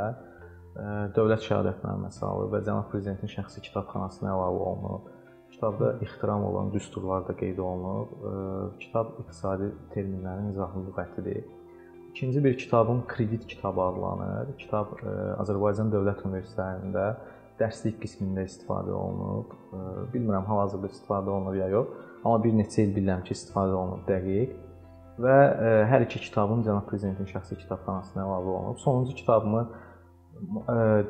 [1.16, 5.08] dövlət şəhadətnaməsi alıb və cənab prezidentin şəxsi kitabxanasına əlavə olunub.
[5.52, 8.14] Kitabda ixtiram olan düsturlar da qeyd olunub.
[8.80, 11.42] Kitab iqtisadi terminlərin izahlı lüğətidir.
[12.12, 14.54] İkinci bir kitabım kredit kitabı adlanır.
[14.58, 14.96] Kitab
[15.42, 17.06] Azərbaycan Dövlət Universitetlərində
[17.60, 19.52] dərslik qismində istifadə olunub.
[20.14, 21.92] Bilmirəm hal-hazırda istifadə olunur ya yox,
[22.24, 24.56] amma bir neçə il bilirəm ki, istifadə olunub dəqiq.
[25.20, 25.36] Və
[25.92, 28.78] hər iki kitabım cənab prezidentin şəxsi kitabxanasına əlavə olunub.
[28.80, 29.66] Sonuncu kitabımı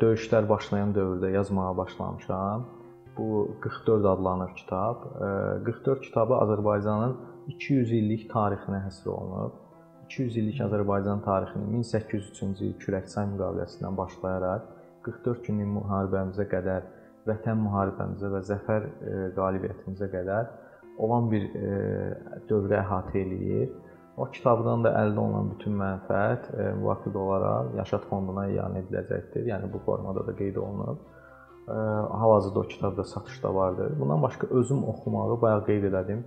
[0.01, 2.65] döyüşlər başlayan dövrdə yazmağa başlamışam.
[3.17, 5.05] Bu 44 adlanır kitab.
[5.65, 7.15] 44 kitabı Azərbaycanın
[7.53, 9.61] 200 illik tarixinə həsr olunub.
[10.09, 16.87] 200 illik Azərbaycan tarixinin 1803-cü il Kürəkçay müqaviləsindən başlayaraq 44 günlük müharibəmizə qədər,
[17.29, 18.87] vətən müharibəmizə və zəfər
[19.37, 20.49] qalibiyyətimizə qədər
[20.99, 21.45] olan bir
[22.49, 23.69] dövrə əhatə eləyir.
[24.19, 29.45] O kitabdan da əldə olunan bütün mənfəət e, müvafiq olaraq Yaşad fonduna ianə ediləcəkdir.
[29.47, 31.05] Yəni bu formada da qeyd olunub.
[31.69, 31.77] E,
[32.23, 33.93] hal-hazırda o kitab da satışda vardır.
[33.99, 36.25] Bundan başqa özüm oxumağı bayaq qeyd elədim.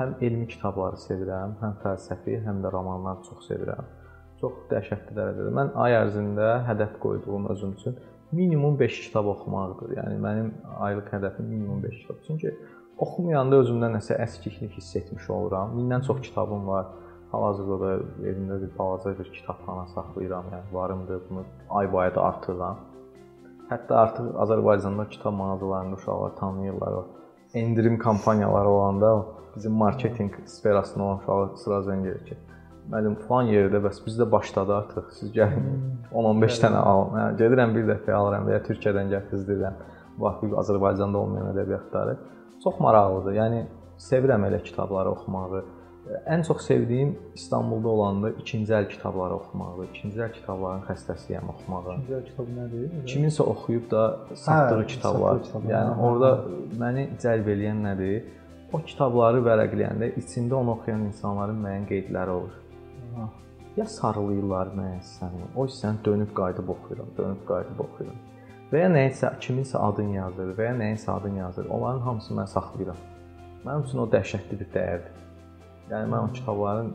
[0.00, 3.88] Həm elmi kitabları sevirəm, həm fəlsəfi, həm də romanları çox sevirəm.
[4.40, 5.50] Çox dəhşətli dərəcədə.
[5.58, 7.98] Mən ay ərzində hədəf qoyduğum özüm üçün
[8.32, 9.96] minimum 5 kitab oxumaqdır.
[9.98, 10.50] Yəni mənim
[10.86, 12.22] aylıq hədəfim minimum 5 kitab.
[12.26, 12.54] Çünki
[12.98, 15.76] oxumayanda özümdə nəsə əskiklik hiss etmiş oluram.
[15.76, 16.88] Mindən çox kitabım var
[17.30, 17.90] Hal-hazırda da
[18.26, 20.46] evimdə bir balaca bir kitabxana saxlayıram.
[20.52, 22.78] Yəni varımdır, bunu ay-bayı da artırıram.
[23.70, 27.04] Hətta artıq Azərbaycanda kitab mağazalarında uşaqlar tanıyırlar.
[27.54, 29.26] Endirim kampaniyaları olanda
[29.56, 32.36] bizim marketinq sferasında olan uşaqlar sıra zəng edir ki,
[32.90, 35.10] müəllim falan yerdə bəs biz də başladı artıq.
[35.18, 35.66] Siz gəlin
[36.12, 36.62] 10-15 hmm.
[36.64, 37.18] dənə alın.
[37.18, 39.82] Hə, gedirəm bir dəfə alıram və ya Türkiyədən gətizdirirəm.
[40.20, 42.16] Vaxtı Azərbaycanda olmayan ədəbiyyatları.
[42.64, 43.36] Çox maraqlıdır.
[43.38, 43.60] Yəni
[44.08, 45.62] sevirəm elə kitabları oxumağı.
[46.26, 49.88] Ən çox sevdiyim İstanbulda olanda ikinci əl kitabları oxumaqdır.
[49.94, 51.94] İkinci əl kitabların xəstəsiyəm oxumağa.
[51.94, 52.86] İkinci əl kitab nədir?
[53.12, 55.42] Kiminsə oxuyub da satdığı hə, kitablar.
[55.44, 56.58] Kitab, yəni hə, orada hə.
[56.82, 58.16] məni cəlb eləyən nədir?
[58.72, 62.59] O kitabları vərəqləyəndə içində onu oxuyan insanların müəyyən qeydləri olur.
[63.16, 63.28] Aha.
[63.76, 65.46] Ya sarılayırlar müəyyən səni.
[65.56, 68.18] O sən dönüb qayıdıb oxuyuram, dönüb qayıdıb oxuyuram.
[68.72, 71.70] Və ya nəyisə kiminsə adını yazır və ya nəyinsə adını yazır.
[71.70, 73.00] Onların hamısını mən saxlayıram.
[73.64, 75.16] Mənim üçün o dəhşətli bir dəyərdir.
[75.90, 76.92] Yəni mən o kitabların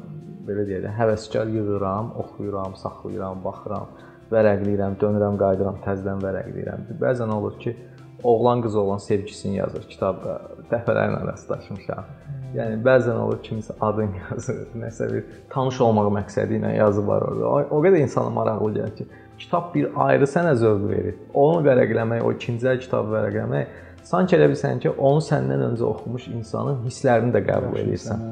[0.48, 3.90] belə deyək də həvəskar yığıram, oxuyuram, saxlayıram, baxıram,
[4.32, 6.88] vərəqləyirəm, dönürəm, qayıdıram, təzədən vərəqləyirəm.
[7.02, 7.76] Bəzən olur ki,
[8.24, 10.40] oğlan qız olan sevgisini yazır kitabda.
[10.72, 12.08] Dəfələrlə rastlaşmışam.
[12.56, 17.68] Yəni bəzən olur kimisə adını yazır, nəsə bir tanış olmaq məqsədi ilə yazı var orada.
[17.76, 19.08] O qədər insana maraqlı gəlir ki,
[19.40, 21.18] kitab bir ayrı sənə zövq verir.
[21.34, 26.30] Onu vərəqləmək, o ikinci əl kitabı vərəqləmək sanki elə bilsən ki, onu səndən öncə oxumuş
[26.32, 28.24] insanın hisslərini də qəbul edirsən.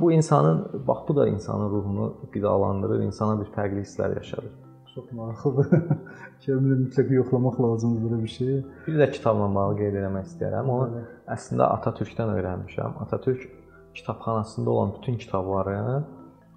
[0.00, 4.71] Bu insanın bax bu da insanın ruhunu qidalandırır, insana bir fərqli hisslər yaşadır.
[4.94, 5.68] Çox maraqlıdır.
[6.44, 8.50] Kəmini mütləq yoxlamaq lazımdır belə bir şey.
[8.86, 10.68] Bir də kitabla bağlı qeyd etmək istəyirəm.
[10.74, 11.04] Onu Bəli.
[11.36, 12.98] əslində Atatürkdən öyrənmişəm.
[13.04, 13.46] Atatürk
[13.94, 16.02] kitabxanasında olan bütün kitabları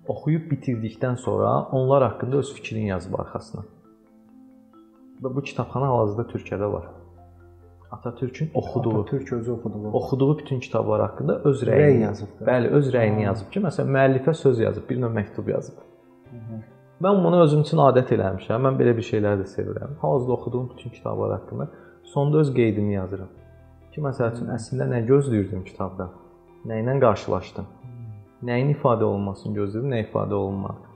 [0.07, 3.63] oxuyub bitirdikdən sonra onlar haqqında öz fikrini yazıb arxasına.
[5.23, 6.91] Və bu kitabxana hal-hazırda Türkiyədə var.
[7.91, 12.37] Atatürkün oxuduğu, Atatürk özü oxuduğu, oxuduğu bütün kitablar haqqında öz rəyini rəy yazıb.
[12.47, 15.77] Bəli, öz rəyini yazıb ki, məsələn, müəllifə söz yazıb, bir növ məktub yazıb.
[16.31, 16.74] Hı -hı.
[17.03, 18.61] Mən bunu özüm üçün adət eləmişəm.
[18.67, 19.97] Mən belə bir şeyləri də sevirəm.
[20.01, 21.67] Hal-hazırda oxuduğum bütün kitablar haqqında
[22.03, 23.27] sonda öz qeydimi yazıram.
[23.91, 26.13] Ki, məsəl üçün əslində nə gözləyirdim kitabdan?
[26.65, 27.67] Nə ilə qarşılaşdım?
[28.47, 30.93] Nəyin ifadə olunmasını gözləyirdim, nə ifadə olunmadı?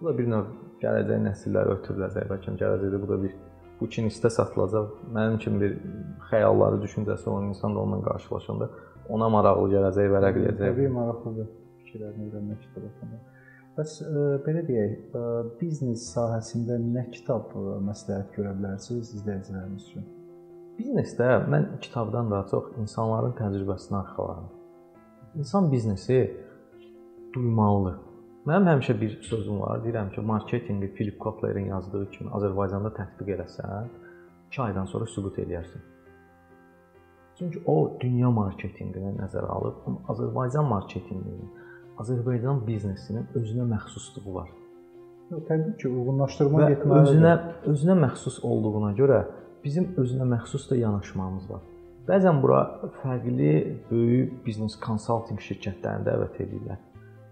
[0.00, 0.50] Bu da bir növ
[0.82, 2.26] gələcək nəsillərə ötürüləcək.
[2.32, 3.36] Bəlkə gələcəkdə bu da bir
[3.80, 4.92] bu kinistə satılacaq.
[5.16, 5.78] Mənim kimi bir
[6.30, 8.68] xəyalları, düşüncəsi olan insan da onunla qarşılaşanda
[9.08, 10.60] ona maraqlı gələcək, vərəqləyəcək.
[10.66, 11.48] Təbii maraqlıdır
[11.80, 13.35] fikirlərini öyrənmək kitabında.
[13.76, 18.54] Bəs ə, e, belə deyək, ə, e, biznes sahəsində nə kitab ə, e, məsləhət görə
[18.56, 20.06] bilərsiniz izləyicilərimiz üçün?
[20.78, 24.46] Biznesdə mən kitabdan daha çox insanların təcrübəsini arxalayıram.
[25.42, 26.20] İnsan biznesi
[27.34, 27.98] duymalıdır.
[28.48, 29.84] Mənim həmişə bir sözüm var.
[29.84, 33.92] Deyirəm ki, marketinqi Philip Kotlerin yazdığı kimi Azərbaycanda tətbiq eləsən,
[34.52, 35.84] 2 aydan sonra sübut eləyərsən.
[37.36, 39.82] Çünki o dünya marketinqini nəzərə alıb,
[40.14, 41.50] Azərbaycan marketinqinin,
[42.02, 44.50] Azərbaycan biznesinin özünə məxsusluğu var.
[45.48, 47.12] Təbii ki, uyğunlaşdırma getməlidir.
[47.12, 47.36] Özünə
[47.72, 49.22] özünə məxsus olduğuna görə
[49.64, 51.64] bizim özünə məxsus da yanaşmamız var.
[52.06, 52.60] Bəzən bura
[53.02, 53.54] fərqli
[53.90, 56.84] böyük biznes konsaltinq şirkətlərini dəvət edirlər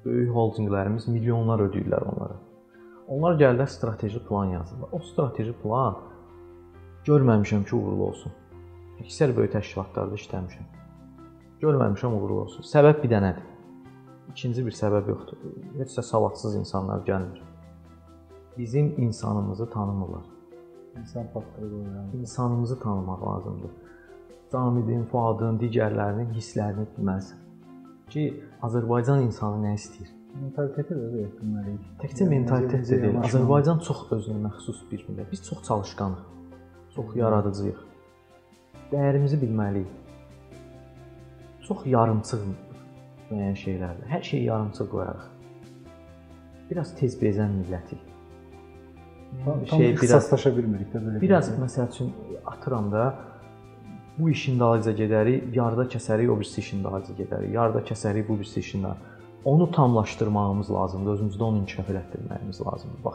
[0.04, 2.36] böyük holdinqlərimiz milyonlar ödəyirlər onlara.
[3.08, 4.92] Onlar gəlirlər strateji plan yazırlar.
[4.92, 5.96] O strateji plan
[7.08, 8.32] görməmişəm ki, uğurlu olsun.
[9.04, 10.68] Əksər böyük təşkilatlarda işləmişəm.
[11.64, 12.66] Görməmişəm uğurlu olsun.
[12.68, 13.50] Səbəb bir dənədir.
[14.30, 15.36] İkinci bir səbəb yoxdur.
[15.78, 17.42] Heç də savadsız insanlar gəlmir.
[18.58, 20.24] Bizim insanımızı tanımırlar.
[21.00, 22.20] İnsan faktoru qoyuram.
[22.20, 23.70] İnsanımızı tanımaq lazımdır.
[24.52, 27.40] Camidin, Fuadın, digərlərinin hisslərini bilməlisən.
[28.10, 28.28] Ki,
[28.62, 30.12] Azərbaycan insanı nə istəyir?
[30.34, 31.88] Mentaliteti də öyle etməliyik.
[32.02, 33.18] Təkcə mentalitet də deyil.
[33.26, 35.30] Azərbaycan çox özünə məxsus bir millət.
[35.32, 36.22] Biz çox çalışqanıq.
[36.94, 37.82] Çox yaradıcıyıq.
[38.92, 39.90] Dəyərimizi bilməliyik.
[41.66, 42.42] Çox yarımçıq
[43.34, 44.08] müəyyən şeylərdə.
[44.08, 45.30] Hər şeyi yarımçıq qoyarıq.
[46.70, 48.02] Biraz tez bezən millətik.
[49.44, 51.20] Tam, tam şey biraz ixtisaslaşa bilmirik də belə.
[51.20, 51.62] biraz deyək.
[51.64, 52.12] məsəl üçün
[52.46, 53.04] atıram da
[54.18, 57.50] bu işin dalınca gedərik, yarıda kəsərik, o birisi işin dalınca gedərik.
[57.54, 59.14] Yarıda kəsərik, bu birisi işin dalınca.
[59.44, 63.04] Onu tamlaşdırmağımız lazımdır, özümüzdə onu inkişaf elətdirməyimiz lazımdır.
[63.04, 63.14] Bax,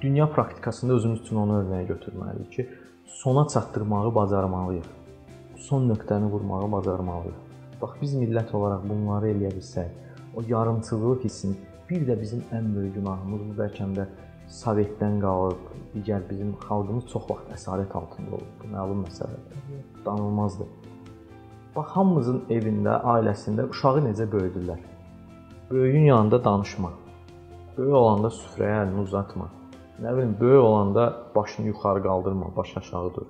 [0.00, 2.68] dünya praktikasında özümüz üçün onu örnəyə götürməliyik ki,
[3.04, 4.86] sona çatdırmağı bacarmalıyıq.
[5.56, 7.45] Son nöqtəni vurmağı bacarmalıyıq.
[7.80, 9.90] Bax, biz millət olaraq bunları eləyə bilsək,
[10.36, 11.56] o yarımçılıq hissini
[11.90, 14.06] bir də bizim ən böyük günahımız bu bəlkə də
[14.46, 15.62] Sovetdən qalıb,
[15.94, 18.50] digər bizim xalqımız çox vaxt əsarət altında olub.
[18.60, 19.62] Bu məlum məsələdir.
[20.04, 20.68] Danılmazdır.
[21.74, 24.78] Bax hamımızın evində, ailəsində uşağı necə böyüdürlər?
[25.70, 26.92] Böyüyün yanında danışma.
[27.76, 29.50] Böyük olanda süfrəyə əlini uzatma.
[30.02, 33.26] Nə bilim, böyük olanda başını yuxarı qaldırma, baş aşağı dur.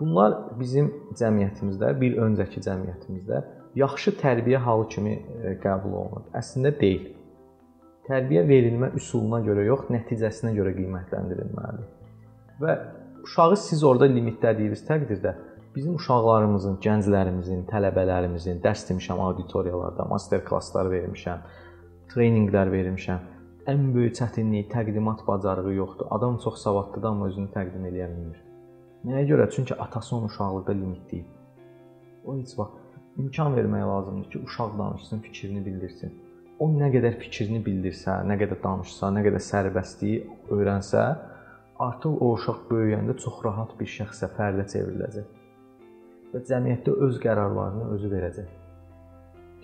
[0.00, 0.88] Bunlar bizim
[1.20, 3.42] cəmiyyətimizdə, bir öncəki cəmiyyətimizdə
[3.76, 6.24] yaxşı tərbiyə halı kimi e, qəbul olunur.
[6.36, 7.10] Əslində deyil.
[8.08, 11.92] Tərbiyə verilmə üsuluna görə yox, nəticəsinə görə qiymətləndirilməlidir.
[12.64, 12.76] Və
[13.26, 15.36] uşağı siz orada limitlədiyi təqdirdə
[15.74, 21.44] bizim uşaqlarımızın, gənclərimizin, tələbələrimizin dərs demişəm auditoriyalarda, master klasslar vermişəm,
[22.10, 23.26] treyninqlər vermişəm.
[23.70, 26.08] Ən böyük çətinlik təqdimat bacarığı yoxdur.
[26.10, 28.49] Adam çox savadlıdır, amma özünü təqdim edə bilmir.
[29.04, 29.46] Nəyə görə?
[29.50, 31.28] Çünki atası onu uşaqlıqda limitləyib.
[32.24, 36.12] O heç vaxt imkan vermək lazımdır ki, uşaq danışsın, fikrini bildirsin.
[36.60, 40.18] O nə qədər fikrini bildirsə, nə qədər danışsa, nə qədər sərbəstliyi
[40.52, 41.04] öyrənsə,
[41.86, 45.30] artıq o uşaq böyüyəndə çox rahat bir şəxsə, fərdə çevriləcək.
[46.34, 48.52] Və cəmiyyətdə öz qərarlarını özü verəcək.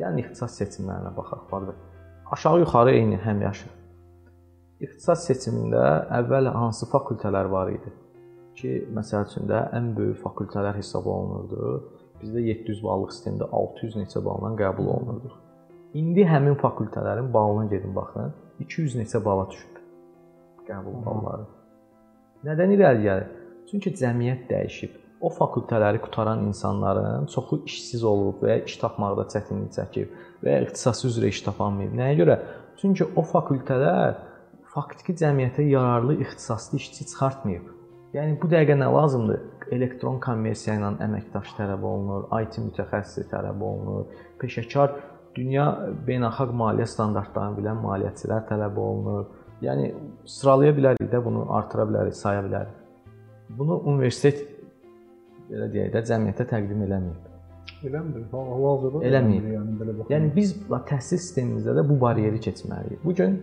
[0.01, 1.77] Gəlin ixtisas seçimlərinə baxaq, Fadil.
[2.33, 3.77] Aşağı-yuxarı eyni həmyaşıl.
[4.81, 5.85] İxtisas seçimində
[6.23, 7.93] əvvəl hansı fakültələr var idi?
[8.57, 11.73] Ki, məsəl üçün də ən böyük fakültələr hesab olunurdu.
[12.23, 15.33] Bizdə 700 ballıq sistemdə 600 neçə balla qəbul olunurdu.
[16.01, 18.33] İndi həmin fakültələrin balına gedin baxın.
[18.61, 19.77] 200 neçə bala düşüb
[20.69, 21.45] qəbul balları.
[22.47, 23.29] Nədən irəli gəlir?
[23.71, 24.97] Çünki cəmiyyət dəyişib.
[25.21, 30.65] O fakültələri qutaran insanların çoxu işsiz olub və ya iş tapmaqda çətinlik çəkib və ya
[30.67, 31.95] ixtisası üzrə iş tapanmayıb.
[32.01, 32.37] Nəyə görə?
[32.81, 34.19] Çünki o fakültələr
[34.75, 37.76] faktiki cəmiyyətə yararlı ixtisaslı işçi çıxartmayıb.
[38.17, 39.41] Yəni bu dəqiqə nə lazımdır?
[39.77, 44.07] Elektron kommersiya ilə əməkdaş tələb olunur, IT mütəxəssisi tələb olunur,
[44.41, 44.95] peşəkar
[45.37, 45.67] dünya
[46.07, 49.27] beynəlxalq maliyyə standartlarını bilən maliyyəçilər tələb olunur.
[49.65, 49.91] Yəni
[50.33, 52.79] sıralaya bilərik də bunu artıra bilərik, saya bilərik.
[53.59, 54.41] Bunu universitet
[55.51, 57.29] belə deyək də cəmiyyətə təqdim eləməyib.
[57.85, 58.25] Eləmir.
[58.33, 59.53] Hal-hazırda Eləməyib.
[59.59, 60.15] yəni belə baxın.
[60.15, 63.05] Yəni biz təhsil sistemimizdə də bu bariyeri keçməliyik.
[63.05, 63.43] Bu gün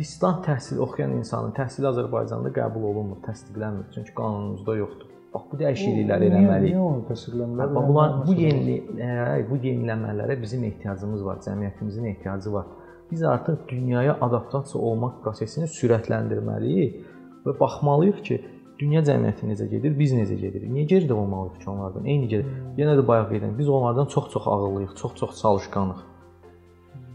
[0.00, 3.88] distant təhsil oxuyan insanın təhsili Azərbaycanda qəbul olunmur, təsdiqlənmir.
[3.94, 5.08] Çünki qanunumuzda yoxdur.
[5.34, 6.74] Bax bu dəyişiklikləri eləməliyik.
[6.74, 7.72] Niyə onu təsdiqləmirlər?
[7.76, 12.70] Bax bunlar bu yeni hə, bu yeniləmələrə bizim ehtiyacımız var, cəmiyyətimizin ehtiyacı var.
[13.10, 16.98] Biz artıq dünyaya adaptasiya olmaq prosesini sürətləndirməliyik
[17.46, 18.40] və baxmalıyıq ki,
[18.80, 20.70] dünya cəmiyyəti necə gedir, biz necə gedirik.
[20.72, 22.06] Niyə geridə olmalıyıq ki onlardan?
[22.10, 22.54] Eyni gedir.
[22.80, 26.06] Yenə də bayaq qeyd etdim, biz onlardan çox-çox ağıllıyıq, çox-çox çalışqanıq.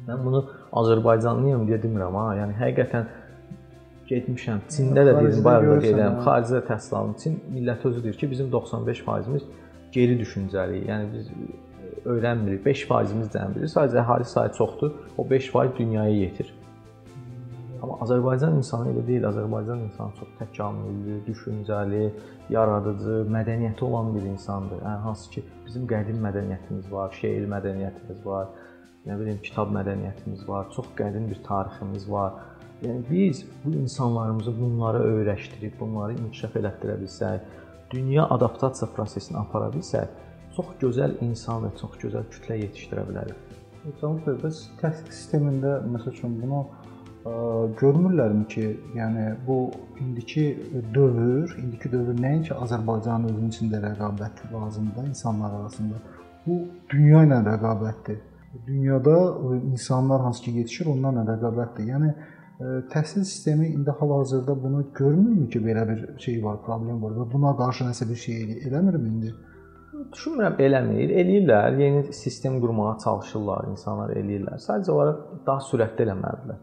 [0.06, 0.44] Mən bunu
[0.82, 2.26] Azərbaycanlıyam deyə demirəm ha.
[2.42, 3.06] Yəni həqiqətən
[4.10, 4.66] getmişəm.
[4.72, 7.16] Çində də deyirəm, bayaq da deyirəm, xaricdə təhsil aldım.
[7.22, 9.48] Çin milləti özü deyir ki, bizim 95%imiz
[9.96, 10.90] geri düşüncəliyik.
[10.92, 11.32] Yəni biz
[12.06, 12.62] öyrənmirik.
[12.66, 13.72] 5%imiz cəmi bilir.
[13.72, 14.94] Sadəcə əhali sayı çoxdur.
[15.18, 16.54] O 5% dünyaya yetir.
[17.82, 19.26] Amma Azərbaycan insanı elə deyil.
[19.32, 22.06] Azərbaycan insanı çox təkamüllü, düşüncəli,
[22.50, 24.82] yaradıcı, mədəniyyəti olan bir insandır.
[24.86, 28.48] Yəni hansı ki, bizim qədim mədəniyyətimiz var, şeir mədəniyyətimiz var,
[29.06, 32.40] nə bilim, kitab mədəniyyətimiz var, çox qədim bir tariximiz var.
[32.84, 37.46] Yəni biz bu insanlarımızı bunları öyrəşdirib, bunları inkişaf elətdirə bilsək,
[37.92, 40.10] dünya adaptasiya prosesini apara bilsək,
[40.56, 43.56] çox gözəl insan və çox gözəl kütlə yetişdirə bilərik.
[43.86, 47.34] Cənab bəy, bəs təhsil sistemində məsəl üçün bunu ə,
[47.80, 49.60] görmürlərmi ki, yəni bu
[50.02, 50.46] indiki
[50.96, 56.02] dövr, indiki dövr nəinki Azərbaycanın özünün içində rəqabət lazımdır insanlar arasında.
[56.48, 58.24] Bu dünya ilə rəqabətdir.
[58.68, 59.18] Dünyada
[59.72, 61.90] insanlar hansı ki yetişir, onlarla rəqabətdir.
[61.94, 67.18] Yəni ə, təhsil sistemi indi hal-hazırda bunu görmürmü ki, belə bir şey var, problem var
[67.20, 69.34] və buna qarşı nəsə bir şey eləmirmi indi?
[70.14, 71.12] Düşünmürəm eləmir.
[71.22, 71.80] Eləyirlər.
[71.82, 74.62] Yeni sistem qurmağa çalışırlar, insanlar eləyirlər.
[74.68, 76.62] Sadəcə olaraq daha sürətli eləməlidirlər.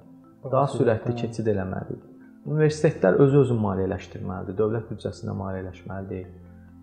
[0.52, 2.08] Daha sürətli keçid eləməliyik.
[2.52, 4.56] Universitetlər özü-özünü maliyyələşdirməlidir.
[4.58, 6.30] Dövlət büdcəsindən maliyyələşməli deyil.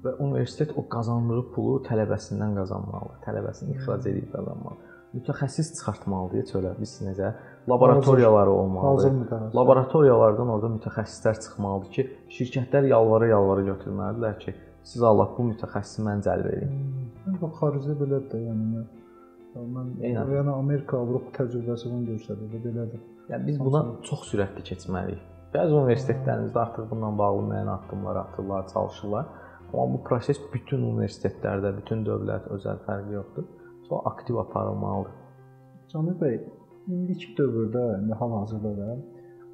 [0.03, 3.17] Və universitet o qazandığı pulu tələbəsindən qazanmalıdır.
[3.25, 4.88] Tələbəsini ixrac edib qazanmalıdır.
[5.17, 6.75] Mütəxəssis çıxartmalıdır çölə.
[6.79, 7.33] Biz necə
[7.69, 9.53] laboratoriyaları olmalıdır.
[9.57, 12.05] Laboratoriyalardan orada mütəxəssislər çıxmalıdır ki,
[12.37, 16.77] şirkətlər yalvara-yalvara götürməlidirlər ki, siz Allah bu mütəxəssisi mən cəlb edin.
[17.25, 17.39] Hmm.
[17.41, 18.87] Bax xaricdə belədir də, yəni mən
[19.57, 20.29] Eynən.
[20.37, 23.01] yəni Amerika, Avropa təcrübəsi bunu göstərir, belədir.
[23.31, 25.21] Yəni biz buna çox sürətli keçməliyik.
[25.53, 29.25] Bəzi universitetlərimizdə artıq bununla bağlı müəyyən addımlar atırlar, çalışırlar.
[29.73, 33.47] Amma bu proses bütün universitetlərdə, bütün dövlət, özəl fərqi yoxdur.
[33.89, 35.15] Çox aktiv aparılmalıdır.
[35.89, 36.35] Cəmil bəy,
[36.93, 38.97] indiki dövrdə, indi hal-hazırda da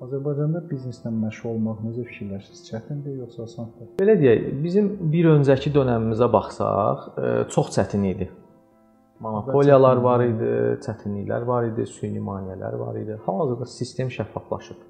[0.03, 2.63] Azərbaycanda bizneslə məşğul olmaq necə fikirləşirsiniz?
[2.67, 3.93] Çətindir yoxsa asandır?
[4.01, 8.27] Belə deyək, bizim bir öncəki dövrümüzə baxsaq, e, çox çətin idi.
[9.23, 10.49] Monopoliyalar var idi,
[10.83, 13.15] çətinliklər var idi, süni maneələr var idi.
[13.25, 14.83] Hal-hazırda sistem şəffaflaşıb.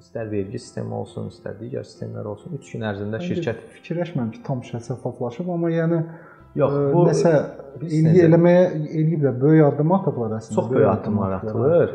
[0.00, 4.62] İstər vergi sistemi olsun, istər digər sistemlər olsun, 3 gün ərzində şirkət fikirləşmirəm ki, tam
[4.64, 6.04] şəffaflaşıb, amma yəni
[6.58, 7.32] Yox, bu nəsə
[7.78, 10.56] eləyə eləməyə eləyiblər, böyük addım atıblar əslində.
[10.56, 11.92] Çox böyük addımlar atılır.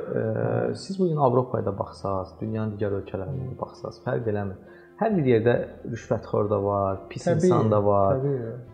[0.80, 4.62] Siz bu gün Avropaya da baxsaz, dünyanın digər ölkələrinə baxsaz, fərq eləmir.
[4.96, 5.56] Hər bir yerdə
[5.92, 8.22] rüşvətxor da var, pis təbii, insan da var,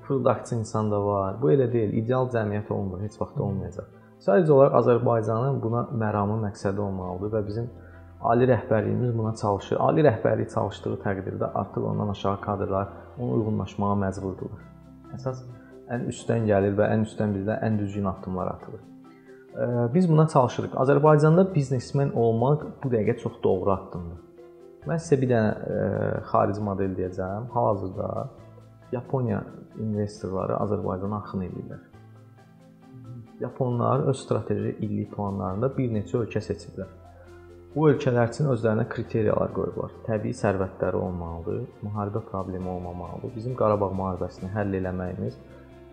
[0.05, 1.39] fırıldaqçı insan da var.
[1.41, 3.87] Bu elə deyil, ideal cəmiyyət olmur, heç vaxt olmayacaq.
[4.21, 7.71] Sadəcə olaraq Azərbaycanın buna məramı məqsədi olmalıdır və bizim
[8.21, 9.79] ali rəhbərliyimiz buna çalışır.
[9.81, 14.61] Ali rəhbərlik çalışdığı təqdirdə artıq ondan aşağı kadrlar ona uyğunlaşmağa məcburdular.
[15.17, 15.41] Əsas
[15.91, 18.81] ən üstdən gəlir və ən üstdən bizdən ən düzgün addımlar atılır.
[19.93, 20.75] Biz buna çalışırıq.
[20.83, 24.19] Azərbaycanda biznesmen olmaq bu dəqiqə çox doğru addımdır.
[24.87, 27.49] Mən sizə bir dənə xarici model deyəcəm.
[27.53, 28.29] Hal-hazırda
[28.91, 29.43] Yaponiya
[29.79, 31.83] investorları Azərbaycana axın edirlər.
[33.39, 36.89] Yaponlar öz strateji illik planlarında bir neçə ölkə seçiblər.
[37.75, 39.93] Bu ölkələr üçün özlərinə kriteriyalar qoyublar.
[40.07, 43.31] Təbii sərvətləri olmalıdır, müharibə problemi olmamalıdır.
[43.35, 45.39] Bizim Qarabağ müharibəsini həll eləməyimiz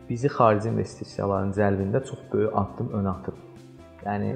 [0.08, 3.36] bizi xarici investisiyaların cəlbində çox böyük addım önə atıb.
[4.04, 4.28] Yəni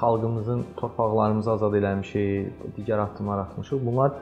[0.00, 3.80] xalqımızın torpaqlarımızı azad eləmişik, digər addımlar atmışıq.
[3.86, 4.12] Bunlar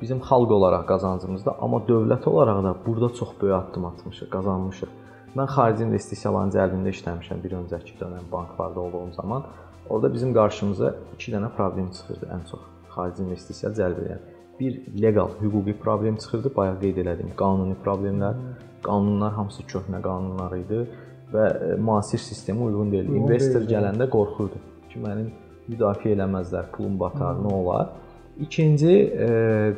[0.00, 4.92] bizim xalq olaraq qazancımızda, amma dövlət olaraq da burada çox böyük addım atmışıq, qazanmışıq.
[5.36, 9.44] Mən xarici investisiyaların cəlbində işləmişəm bir öncəki dönəm banklarda olduğum zaman.
[9.88, 12.62] Orada bizim qarşımıza 2 dənə problem çıxırdı ən çox
[12.94, 14.35] xarici investisiya cəlb edən.
[14.60, 18.38] Bir legal, hüquqi problem çıxırdı, bayaq qeyd elədim, qanuni problemlər.
[18.86, 20.84] Qanunlar hamısı köhnə qanunlar idi
[21.32, 23.12] və e, müasir sistemə uyğun deyil.
[23.20, 25.28] İnvestor gələndə qorxurdu ki, mənim
[25.68, 27.92] müdafiə eləməzlər, pulum batar, nə olar?
[28.40, 29.28] İkinci e,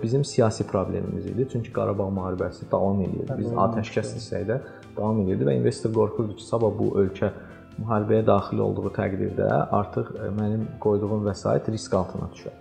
[0.02, 1.48] bizim siyasi problemimiz idi.
[1.52, 3.34] Çünki Qarabağ müharibəsi davam edirdi.
[3.38, 4.48] Biz atəşkəs desək
[4.96, 7.32] davam edirdi və investor qorxurdu ki, sabah bu ölkə
[7.78, 9.50] müharibəyə daxil olduğu təqdirdə
[9.82, 12.58] artıq e, mənim qoyduğum vəsait risk altına düşər.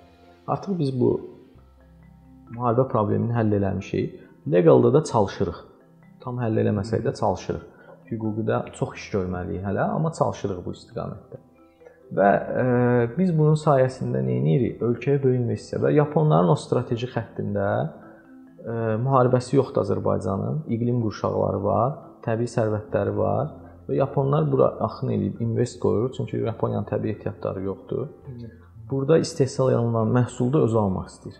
[0.47, 1.11] Artıq biz bu
[2.53, 4.15] müharibə problemini həll eləmişik.
[4.51, 5.59] Legalda da çalışırıq.
[6.23, 7.65] Tam həll eləməsək də çalışırıq.
[8.07, 11.41] Hüquqidə çox iş görməliyik hələ, amma çalışırıq bu istiqamətdə.
[12.17, 12.29] Və
[12.63, 12.65] e,
[13.17, 14.81] biz bunun sayəsində nə edirik?
[14.81, 20.63] Ölkəyə böyük investisiya və Yaponların o strateji xəttində e, müharibəsi yoxdur Azərbaycanın.
[20.71, 23.51] İqlim qurşaqları var, təbii sərvətləri var
[23.87, 28.07] Və yaponlar bura axın eləyib invest qoyur, çünki Yaponiyanın təbii ehtiyatları yoxdur.
[28.89, 31.37] Burada istehsal olunan məhsulda özü almaq istəyir.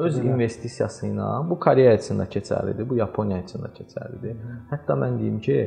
[0.00, 4.38] Öz investisiyası ilə bu Koreya üçün də keçərlidir, bu Yaponiya üçün də keçərlidir.
[4.70, 5.58] Hətta mən deyim ki,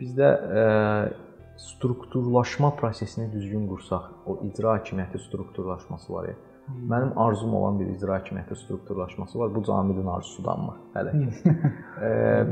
[0.00, 0.30] bizdə
[0.60, 0.64] e,
[1.60, 6.36] strukturlaşma prosesini düzgün qursaq, o icra hakimiyyəti strukturlaşması var ya.
[6.70, 9.54] Mənim arzum olan bir icra hakimiyyəti strukturlaşması var.
[9.54, 11.54] Bu Camidin arzusudanmı hələ ki.
[12.06, 12.10] e,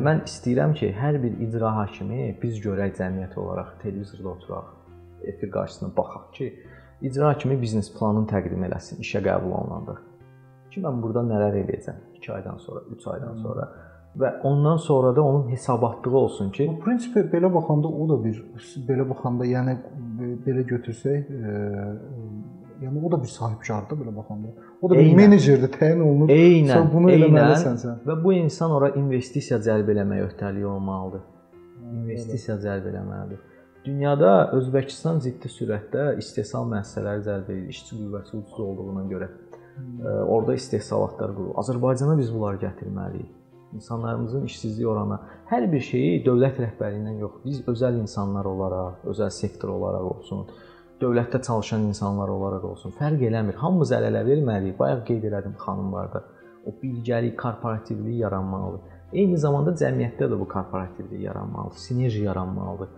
[0.09, 4.75] mən istəyirəm ki, hər bir icra hakimi biz görək cəmiyyət olaraq televizorda oturaq,
[5.23, 6.53] efir qarşısına baxaq ki,
[7.03, 9.99] icra hakimi biznes planını təqdim eləsin işə qəbul olunanda.
[10.79, 13.45] Ki mən burada nələr edəcəm 2 aydan sonra, 3 aydan hmm.
[13.47, 13.68] sonra
[14.18, 18.39] və ondan sonra da onun hesabatlığı olsun ki, bu prinsipi belə baxanda o da bir
[18.89, 19.76] belə baxanda, yəni
[20.47, 21.59] belə götürsək, e,
[22.83, 24.49] Yəni o da bir sahibkardır belə baxanda.
[24.83, 26.31] O da bir menecerdir, təyin olunub.
[26.31, 27.97] Eynən, sən bunu eləməlisən sən.
[28.07, 31.24] Və bu insan ora investisiya cəlb eləmək öhdəliyi olmalıdır.
[31.89, 33.41] İnvestisiya cəlb eləməlidir.
[33.85, 39.29] Dünyada Özbəkistan ciddi sürətdə istehsal müəssisələri cəlb edir, işçi qüvvəsi ucuz olduğuna görə.
[40.29, 41.55] Orda istehsalatlar qurulur.
[41.62, 43.35] Azərbaycana biz bunları gətirməliyik.
[43.74, 45.18] İnsanlarımızın işsizlik oranı
[45.51, 50.47] hər bir şeyi dövlət rəhbərliyindən yox, biz özəl insanlar olaraq, özəl sektor olaraq olsun,
[51.01, 53.59] dövlətdə çalışan insanlar olaraq olsun, fərq eləmir.
[53.61, 54.79] Hamımız əl-ələ verməliyik.
[54.79, 56.22] Bayaq qeyd elədim xanımlarda.
[56.66, 58.97] O bilgəlik, korporativlik yaranmalıdır.
[59.12, 62.89] Eyni zamanda cəmiyyətdə də bu korporativlik yaranmalıdır, sinerji yaranmalıdır.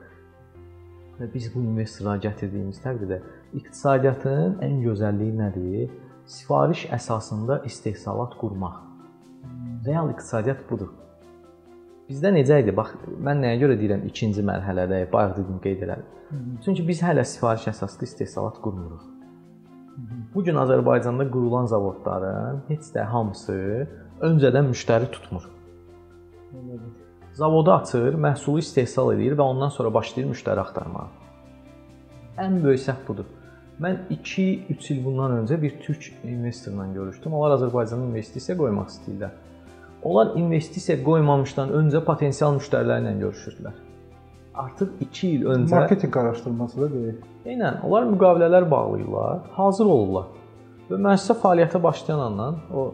[1.18, 3.20] Və biz bu investorları gətirdiyimiz təqdirdə
[3.58, 5.90] iqtisadiyyatın ən gözəlliyi nədir?
[6.30, 8.74] Sifariş əsasında istehsalat qurmaq.
[9.86, 10.92] Real iqtisadiyyat budur.
[12.10, 12.74] Bizdə necə idi?
[12.76, 12.92] Bax,
[13.26, 16.18] mən nəyə görə deyirəm ikinci mərhələdə, bayaq dedim qeyd elədim.
[16.64, 19.08] Çünki biz hələ sifariş əsaslı istehsalat qurmuruq.
[20.34, 23.56] Bu gün Azərbaycanda qurulan zavodların heç də hamısı
[24.22, 25.48] öncədən müştəri tutmur.
[27.34, 31.08] Zavodu açır, məhsulu istehsal edir və ondan sonra başlayır müştəri axtarmağa.
[32.38, 33.26] Ən böyük səhv budur.
[33.80, 37.32] Mən 2-3 il bundan öncə bir türk investorla görüşdüm.
[37.34, 39.30] Onlar Azərbaycana investisiya qoymaq istəyirlər.
[40.04, 43.78] Onlar investisiya qoymamışdan öncə potensial müştərilərlə görüşürdülər.
[44.60, 47.16] Artıq 2 il öncə marketinq araşdırması da deyil.
[47.46, 50.28] Eynən, onlar müqavilələr bağlayırlar, hazır olurlar.
[50.90, 52.86] Və müəssisə fəaliyyətə başlayan andan o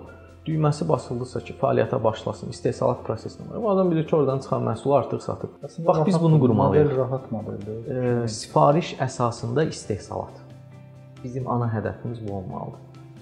[0.47, 3.57] düyməsi basıldısa ki, fəaliyyətə başlasın, istehsalat prosesinə.
[3.59, 5.59] O adam bilir ki, oradan çıxan məhsulu artıq satıb.
[5.67, 6.97] Əslində Bax biz bunu qurmalıyıq.
[7.03, 7.87] Rahat modeldir.
[7.91, 10.46] E, sifariş əsasında istehsalat.
[11.25, 12.81] Bizim ana hədəfimiz bu olmalıdır.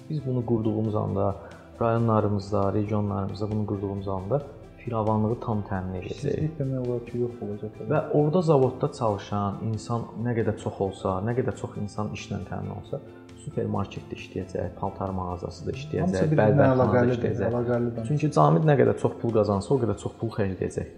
[0.09, 1.35] Biz bunu qurduğumuz anda
[1.81, 4.41] rayonlarımızda, regionlarımızda bunu qurduğumuz anda
[4.85, 6.15] firavanlığı tam təmin edəcəyik.
[6.15, 7.77] İşsizlik demək olar ki, yox olacaq.
[7.89, 12.75] Və orada zavodda çalışan insan nə qədər çox olsa, nə qədər çox insan işlə təmin
[12.75, 12.99] olsa,
[13.45, 16.35] supermarketdə işləyəcək, paltar mağazasında işləyəcək,
[16.67, 17.49] əlaqəlidir, işləyəcək.
[17.49, 18.07] əlaqəlidir.
[18.11, 20.93] Çünki Camid nə qədər çox pul qazansa, o qədər çox pul xərcləyəcək.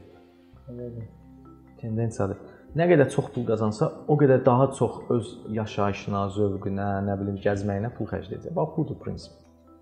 [1.82, 2.47] Tendensiyadır.
[2.76, 7.94] Nə qədər çox pul qazansa, o qədər daha çox öz yaşayışına, zövqünə, nə bilim, gəzməyinə
[7.96, 8.54] pul xərcləyəcək.
[8.58, 9.38] Bax budur prinsip.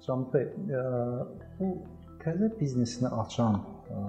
[0.05, 0.83] Camid bəy, ə,
[1.57, 1.71] bu
[2.21, 4.03] təzə biznesini açan ə,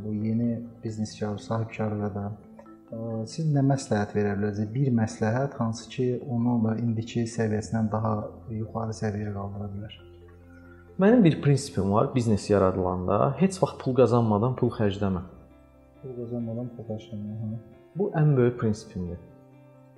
[0.00, 4.72] bu yeni bizneskar, sahibkarlara da ə, siz nə məsləhət verə bilərsiniz?
[4.72, 8.14] Bir məsləhət hansı ki, onu indiki səviyyəsindən daha
[8.56, 10.00] yuxarı səviyyəyə qaldıra bilər.
[11.02, 15.22] Mənim bir prinsipim var biznes yaradılanda, heç vaxt pul qazanmadan pul xərcləmə.
[16.00, 17.81] Pul qazanmadan pul xərcləmək.
[17.96, 19.18] Bu ən böyük prinsipimdir.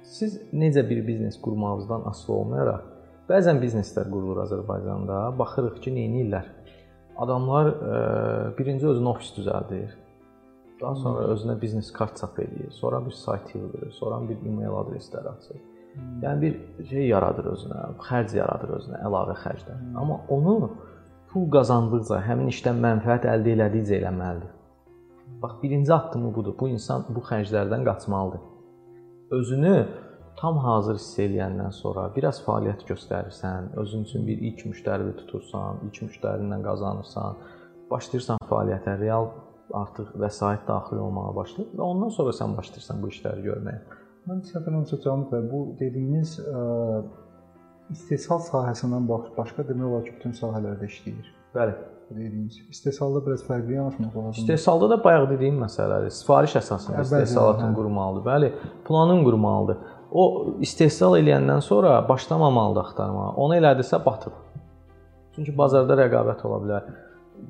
[0.03, 2.81] Siz necə bir biznes qurmağınızdan asılı olmayaraq,
[3.29, 6.49] bəzən bizneslər qurulur Azərbaycanda, baxırıq ki, nə edirlər?
[7.25, 8.01] Adamlar ə,
[8.59, 9.95] birinci özünə ofis düzəldir.
[10.81, 15.31] Daha sonra özünə biznes kart çap edir, sonra bir sayt yığır, sonra bir e-mail adresləri
[15.31, 15.63] açır.
[16.25, 19.79] Yəni bir şey yaradır özünə, xərc yaradır özünə, əlavə xərclər.
[20.03, 20.57] Amma onu
[21.31, 24.51] pul qazandıqca, həmin işdən mənfəət əldə elədikcə eləməlidir.
[25.45, 26.55] Bax, birinci addımı budur.
[26.61, 28.41] Bu insan bu xərclərdən qaçmalıdır.
[29.31, 29.75] Özünü
[30.41, 36.01] tam hazır hiss eləyəndən sonra biraz fəaliyyət göstərirsən, özün üçün bir ilk müştəri tutursan, ilk
[36.07, 37.37] müştərindən qazanırsan,
[37.91, 39.29] başlayırsan fəaliyyətə, real
[39.83, 44.01] artıq vəsait daxil olmağa başlayır və ondan sonra sən başlayırsan bu işləri görməyə.
[44.31, 46.63] Mən səfərlərimcə Camid bəy, bu dediyiniz ə,
[47.93, 51.29] istehsal sahəsindən baş, başqa demək olar ki, bütün sahələrdə işləyir.
[51.53, 51.77] Bəli.
[52.15, 52.59] Dediyiniz.
[52.71, 54.39] İstehsalda biraz fərqli yanaşmaq lazımdır.
[54.39, 56.11] İstehsalda da bayaq dediyim məsələdir.
[56.11, 57.75] Sifariş əsasında Hə, istehsalatın hə.
[57.75, 58.27] qurmalıdır.
[58.27, 58.51] Bəli,
[58.89, 59.77] planın qurmalıdır.
[60.11, 60.25] O
[60.61, 63.31] istehsal eləyəndən sonra başlamamalıdır axtarmağa.
[63.45, 64.33] Onu elədisə batır.
[65.35, 66.93] Çünki bazarda rəqabət ola bilər.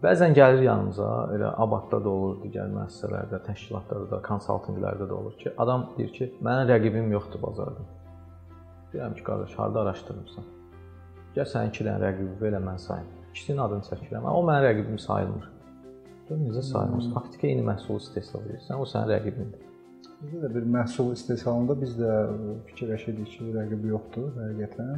[0.02, 5.52] Bəzən gəlir yanımıza, elə Abadda da olur, digər müəssisələrdə, təşkilatlarda da, konsaltinqlərdə də olur ki,
[5.58, 7.84] adam deyir ki, mənim rəqibim yoxdur bazarda.
[8.94, 10.48] Deyirəm ki, qardaş, harda araşdırmısan?
[11.36, 13.12] Gəl sənin 2 dənə rəqibi belə mən sayım.
[13.34, 14.26] İkisinin adını çəkirəm.
[14.30, 15.46] O mənim rəqibim sayılmır.
[16.28, 17.08] Gör necə sayılmır?
[17.14, 19.62] Faktiki eyni məhsulu istehsal edirsən, o sənin rəqibindir.
[20.24, 22.12] Bizdə də bir məhsul istehsalında biz də
[22.68, 24.92] fikirləşirdik ki, rəqibi yoxdur həqiqətən.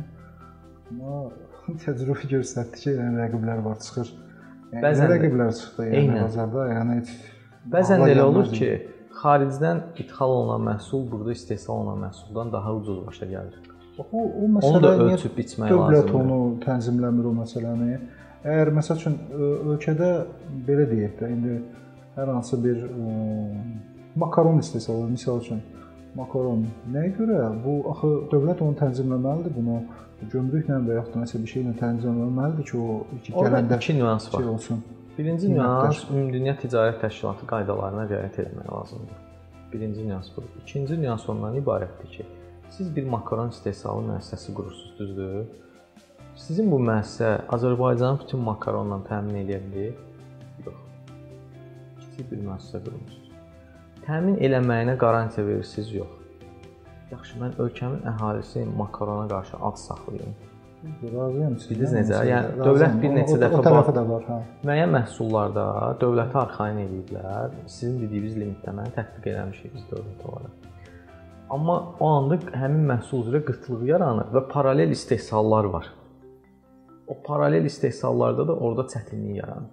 [0.90, 1.14] Amma
[1.84, 4.12] təcrübə göstərdi ki, yəni rəqiblər var, çıxır.
[4.74, 6.20] Yəni Bəzən rəqiblər çıxdı yəni Eynən.
[6.26, 7.14] bazarda, yəni heç
[7.72, 8.70] Bəzən də elə olur ki,
[9.22, 13.56] xaricdən ixal olunan məhsul burada istehsal olunan məhsuldan daha ucuz başa gəlir.
[13.98, 16.20] Bax, o, o Onu məsələ da niyə ölçüb biçmək dövlət lazımdır.
[16.20, 17.98] onu tənzimləmir o məsələni.
[18.46, 19.16] Əgər məsəl üçün
[19.74, 20.10] ölkədə
[20.66, 21.56] belə deyək də indi
[22.16, 22.84] hər hansı bir
[24.16, 25.62] makaron istehsalı, misal üçün
[26.16, 29.80] makaron nəyə görə bu axı dövlət onu tənzimləməlidir, bunu
[30.32, 32.78] gömrüklə və yaxud da nəsə bir şeylə tənzimləməlidir ki,
[33.34, 34.52] o gələndə iki nüans şey var.
[34.54, 34.82] olsun.
[35.18, 39.20] Birinci nüans Ümumdünya Ticarət Təşkilatı qaydalarına riayət etmək lazımdır.
[39.72, 40.50] Birinci nüans budur.
[40.62, 42.26] İkinci nüans ondan ibarətdir ki,
[42.70, 45.46] siz bir makaron istehsalı müəssisəsi qurursunuz, düzdür?
[46.36, 49.94] Sizin bu müəssisə Azərbaycanın bütün makaronla təmin edə bilir?
[50.66, 50.76] Yox.
[52.02, 53.30] Kiçik bir müəssisə qurmusunuz.
[54.06, 55.94] Təmin eləməyinə qarantiya verirsiniz?
[55.96, 56.12] Yox.
[57.12, 60.34] Yaxşı, mən ölkəmin əhalisini makarona qarşı ac saxlayım.
[61.16, 62.18] Razıyam sizdən, necə?
[62.28, 62.66] Yəni razıyam.
[62.68, 64.38] dövlət bir O- neçə o- dəfə o tərəfi bax- də var, hə.
[64.68, 65.64] Müəyyən məhsullarda
[66.02, 67.50] dövlətə arxayın ediblər.
[67.66, 70.54] Sizin dediyiniz limitləməni tətbiq eləmişik biz dövlət olaraq.
[71.50, 75.86] Amma o anda həmin məhsul üzrə qıtlıq yaranır və paralel istehsallar var.
[77.06, 79.70] O paralel istehsallarda da orada çətinlik yaranır.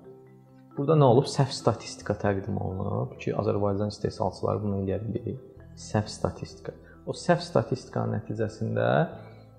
[0.77, 1.25] Burada nə olub?
[1.29, 5.35] Səhv statistika təqdim olunub ki, Azərbaycan istehsalçıları bunu eləyə bilir.
[5.77, 6.73] Səhv statistika.
[7.05, 8.87] O səhv statistikanın nəticəsində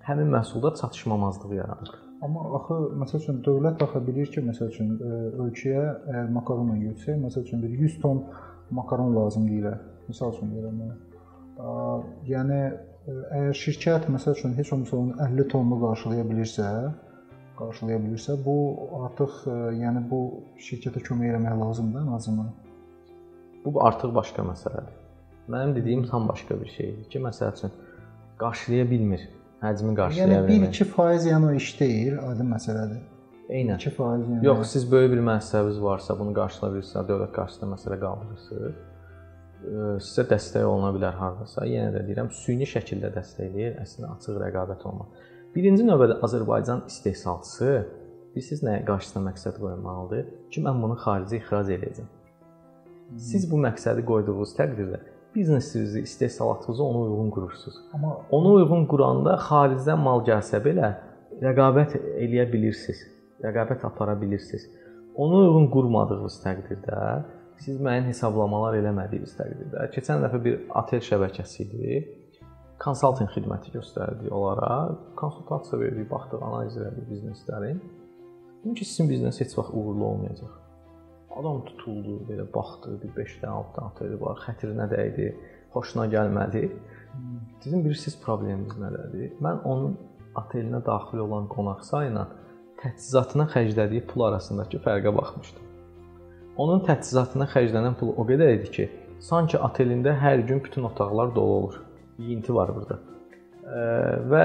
[0.08, 1.92] həmin məhsulda çatışmamazlıq yaranır.
[2.24, 7.18] Amma axı məsəl üçün dövlət axı bilir ki, məsəl üçün ə, ölkəyə əgər makaronla yüksək,
[7.20, 8.22] məsəl üçün bir 100 ton
[8.78, 9.80] makaron lazım deyirlər.
[10.08, 10.94] Məsəl üçün deyirəm mən.
[12.30, 16.68] Yəni ə, əgər şirkət məsəl üçün heç olmasa onun 50 tonunu qarşılaya bilirsə,
[17.58, 18.56] qarşılaya bilirsə, bu
[19.04, 20.20] artıq ə, yəni bu
[20.66, 22.52] şirkətə kömək etmək lazımdır ən azından.
[23.64, 25.00] Bu artıq başqa məsələdir.
[25.48, 27.74] Mənim dediyim tam başqa bir şeydir ki, məsəl üçün
[28.40, 29.26] qarşılaya bilmir,
[29.62, 30.72] həcmi qarşılaya yəni, bilmir.
[30.72, 33.02] Yəni 1-2% yəni o iş deyil, aydın məsələdir.
[33.48, 33.78] Eynən.
[33.78, 34.44] 2% yəni.
[34.46, 38.82] Yox, siz böyük bir müəssisəniz varsa, bunu qarşılaya bilirsiniz, dövlət qarşısında məsələ qaldırırsınız.
[39.64, 41.64] ə, Sizə dəstək oluna bilər hardasa.
[41.68, 45.24] Yenə də deyirəm, süni şəkildə dəstəkləyir, əslində açıq rəqabət olmalı.
[45.54, 47.68] Birinci növbədə Azərbaycan istehsalçısı
[48.34, 52.08] bilirsiniz nəyə qarşısına məqsəd qoymalıdır ki, mən bunu xaricə ixrac edəcəm.
[53.28, 54.98] Siz bu məqsədi qoyduğunuz təqdirdə
[55.34, 57.76] biznesinizi, istehsalatınızı ona uyğun qurursunuz.
[57.94, 60.90] Amma Ona uyğun quranda xaricdən mal gəlsə belə
[61.42, 63.06] rəqabət eləyə bilirsiniz.
[63.46, 64.66] Rəqabət apara bilirsiniz.
[65.14, 66.98] Ona uyğun qurmadığınız təqdirdə
[67.62, 72.04] siz müəyyən hesablamalar eləmədiyiniz təqdirdə keçən dəfə bir otel şəbəkəsi idi.
[72.84, 74.92] Konsaltinq xidməti göstərdik onlara.
[75.16, 77.78] Konsultasiya verdik, baxdıq, analiz elədik bizneslərin.
[78.60, 80.52] Dedim ki, sizin biznes heç vaxt uğurlu olmayacaq.
[81.38, 85.30] Adam tutuldu, belə baxdı, bir 5-dən 6-dan ateli var, xətrinə dəydi,
[85.72, 86.62] xoşuna gəlmədi.
[87.64, 89.32] Dedim bilirsiniz problemimiz nədədir?
[89.44, 89.96] Mən onun
[90.38, 92.26] otelinə daxil olan qonaq sayla
[92.82, 95.72] təchizatına xərclədiyi pul arasındakı fərqə baxmışdım.
[96.60, 98.88] Onun təchizatına xərclənən pul o qədər idi ki,
[99.24, 101.83] sanki otelində hər gün bütün otaqlar dolu olur.
[102.18, 102.98] Yeyinti var burada.
[104.30, 104.44] Və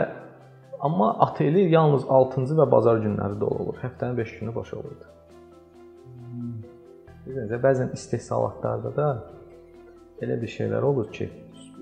[0.80, 3.80] amma oteli yalnız 6-cı və bazar günləri dolu olur.
[3.84, 5.10] Həftənin 5 günü boş olurdu.
[7.26, 9.08] Bilirsinizə, bəzən istehsalatlarda da
[10.24, 11.30] elə bir şeylər olur ki,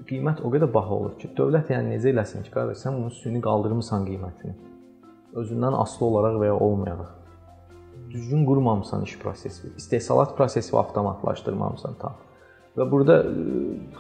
[0.10, 3.42] qiymət o qədər baha olur ki, dövlət yəni necə eləsin ki, qardaş, sən bunun süni
[3.46, 4.56] qaldırmısan qiymətini.
[5.38, 7.14] Özündən asılı olaraq və ya olmayaraq.
[8.12, 12.16] Düzgün qurmamısan iş prosesini, istehsalat prosesini avtomatlaşdırmamısan tam.
[12.78, 13.46] Və burada ə,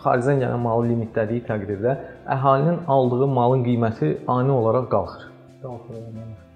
[0.04, 1.96] xaricdən gələn malı limitlədiyi təqdirdə
[2.36, 5.32] əhalinin aldığı malın qiyməti ani olaraq qalxır.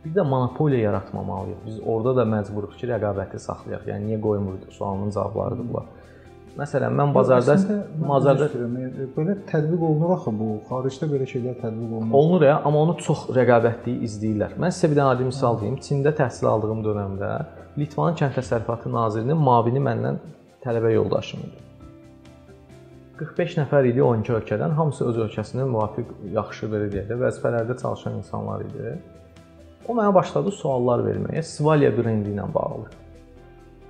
[0.05, 1.57] Bir də monopoliya yaratmamalıyıq.
[1.65, 3.87] Biz orada da məcburuq ki, rəqabəti saxlayaq.
[3.89, 5.89] Yəni niyə qoymuruq sualının cavablarıdır bunlar.
[6.57, 7.55] Məsələn, mən bazarda
[8.09, 10.49] bazarda e, belə tətbiq olunur axı bu.
[10.69, 12.13] Xaricdə belə şeylər tətbiq olunur.
[12.19, 14.57] olunur ya, amma onu çox rəqabətli izləyirlər.
[14.59, 15.79] Mən sizə bir dənə adi misal deyim.
[15.87, 17.31] Çində təhsil aldığım dövrdə
[17.79, 20.19] Litvanın kənd təsərrüfatı nazirinin müavini məndən
[20.65, 21.60] tələbə yoldaşım idi.
[23.21, 28.15] 45 nəfər idi 12 ölkədən, hamısı öz ölkəsinin müvafiq yaxşı belə deyək də vəzifələrdə çalışan
[28.17, 28.95] insanlar idi.
[29.85, 32.87] O mənə başladı suallar verməyə Svalya brendi ilə bağlı.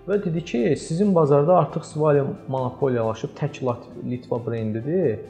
[0.07, 3.61] Və dedi ki, sizin bazarda artıq Svalya monopoliyalaşıb tək
[4.03, 5.21] Litva brendidir.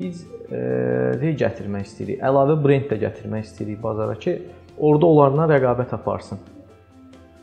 [0.00, 2.22] Biz e, gətirmək istəyirik.
[2.24, 4.38] Əlavə brend də gətirmək istəyirik bazara ki,
[4.78, 6.40] orada onlarla rəqabət aparsın.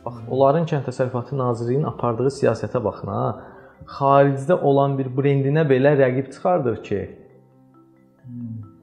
[0.04, 3.22] Bax, onların kənd təsərrüfatı nazirliyinin apardığı siyasətə baxın ha.
[3.86, 7.00] Xaricdə olan bir brendinə belə rəqib çıxardır ki,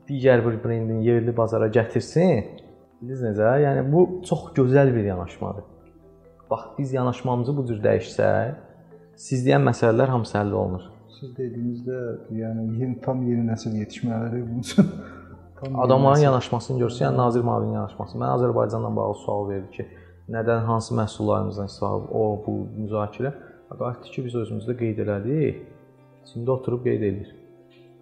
[0.10, 2.44] digər bir brendin yerli bazara gətirsin.
[3.02, 3.56] Bilirsiniz necə?
[3.66, 5.64] Yəni bu çox gözəl bir yanaşmadır.
[6.52, 8.54] Bax, biz yanaşmamızı bu cür dəyişsək,
[9.16, 10.88] siz deyən məsələlər hamısı həll olunur.
[11.20, 12.00] Siz dediyinizdə,
[12.42, 14.90] yəni yeni tam yeni nəsil yetişməlidir bunun üçün.
[15.84, 16.26] Adamların nəsil.
[16.28, 18.18] yanaşmasını görsə, yəni nazir müavinin yanaşması.
[18.18, 19.88] Mən Azərbaycanla bağlı sual verdi ki,
[20.36, 23.34] nədən hansı məhsullarımızdan istifadə o bu müzakirə
[23.80, 25.64] qayıtdı ki, biz özümüzdə qeyd elədik.
[26.26, 27.34] İçində oturub qeyd edir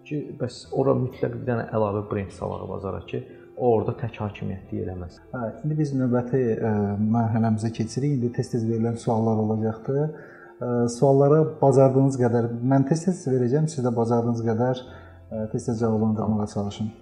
[0.04, 3.22] ki, bəs ora mütləq bir dənə əlavə brend salağı bazara ki,
[3.56, 5.18] orada tək hakimiyyətli eləməz.
[5.32, 8.16] Hə, indi biz növbəti ə, mərhələmizə keçirik.
[8.18, 10.04] İndi tez-tez verilən suallar olacaqdı.
[10.04, 16.92] Ə, Suallara bacardığınız qədər mən tez-tez verəcəm, siz də bacardığınız qədər ə, tez-tez cavablandırmağa çalışın.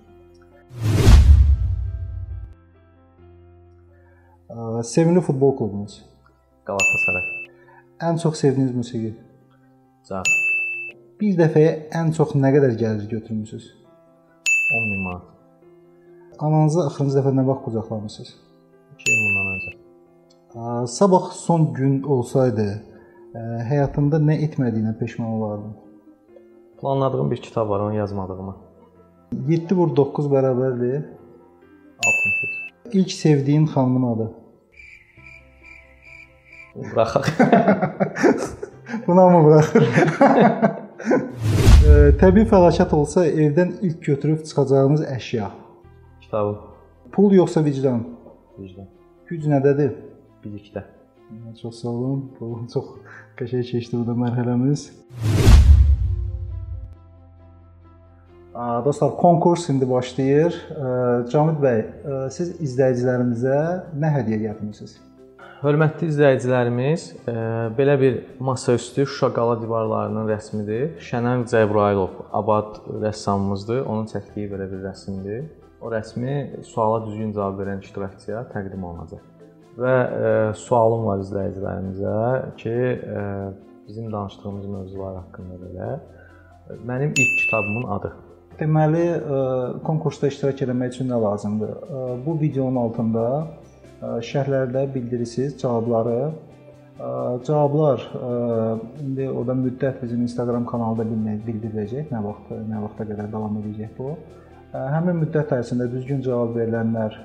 [4.53, 6.03] Ə, Sevimli futbol klubunuz?
[6.69, 7.42] Qalatasaray.
[8.03, 9.13] Ən çox sevdiyiniz musiqi?
[10.09, 10.31] Cavab
[11.21, 13.69] Bir dəfəyə ən çox nə qədər gəlir götürmüsüz?
[14.79, 15.29] 10 min manat.
[16.39, 18.33] Ananızı axırıncı dəfə nə vaxt qucaqlamısınız?
[18.95, 19.71] 2 il bundan öncə.
[20.97, 22.67] Sabah son gün olsaydı,
[23.39, 25.79] ə, həyatında nə etmədiyinə peşman olardın?
[26.81, 28.57] Planladığım bir kitab var, onu yazmadığımı.
[29.49, 31.03] 7 vur 9 bərabərdir.
[32.11, 32.95] 63.
[32.95, 34.33] İlk sevdiyin xanımın adı.
[36.75, 37.27] Buraxaq.
[39.07, 39.85] Buna mı buraxır?
[42.21, 45.51] Təbii fəlakət olsa evdən ilk götürüb çıxacağınız əşya.
[46.21, 46.59] Kitabım.
[47.13, 48.05] Pul yoxsa vicdan?
[48.59, 48.89] Vicdan.
[49.29, 49.93] Güc nədədir?
[50.45, 50.85] Bilikdə.
[51.63, 52.25] Çox sağ olun.
[52.41, 52.85] Bu çox
[53.37, 54.89] qəşəng keçdi bu da mərhələmiz.
[58.85, 60.57] Dostlar, konkurs indi başlayır.
[61.33, 61.81] Camid bəy,
[62.37, 63.57] siz izləyicilərimizə
[63.97, 65.01] nə hədiyyə gətirmisiniz?
[65.63, 67.03] Hörmətli izləyicilərimiz,
[67.79, 70.97] belə bir masaüstü Şuşa qala divarlarının rəsmidir.
[71.07, 73.85] Şənən Cəbrayılov abad rəssamımızdır.
[73.87, 75.45] Onun çəkdiyi belə bir rəsmdir.
[75.79, 79.23] O rəsmi suala düzgün cavab verən iştirakçıya təqdim olunacaq.
[79.79, 80.35] Və e,
[80.65, 82.19] sualım var izləyicilərimizə
[82.59, 82.75] ki,
[83.21, 83.23] e,
[83.87, 85.95] bizim danışdığımız mövzular haqqında belə.
[86.91, 88.15] Mənim ilk kitabımın adı
[88.59, 89.07] Deməli,
[89.87, 91.71] konkursda iştirak etmək üçün nə lazımdır?
[92.27, 93.25] Bu videonun altında
[94.03, 96.33] şərhlərdə bildirirsiniz cavabları.
[97.47, 98.03] Cavablar
[99.03, 101.07] indi orada müddət bizim Instagram kanalında
[101.47, 104.13] bildiriləcək, nə vaxt nə vaxta qədər davam edəcək bu.
[104.73, 107.17] Həmin müddət ərzində düzgün cavab verilənlər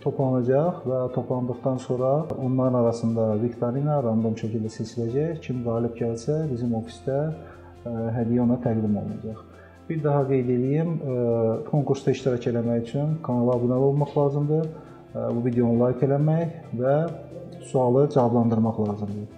[0.00, 5.40] toplanacaq və toplandıqdan sonra onların arasında viktorina random şəkildə seçiləcək.
[5.44, 7.18] Kim qalib gəlsə, bizim ofisdə
[7.84, 9.42] hədiyyə ona təqdim olunacaq.
[9.88, 10.94] Bir daha qeyd edeyim,
[11.70, 14.70] konkursda iştirak etmək üçün kanala abunə olmaq lazımdır.
[15.14, 16.94] Bu videonu like eləmək və
[17.66, 19.28] sualı cavablandırmaq lazımdır.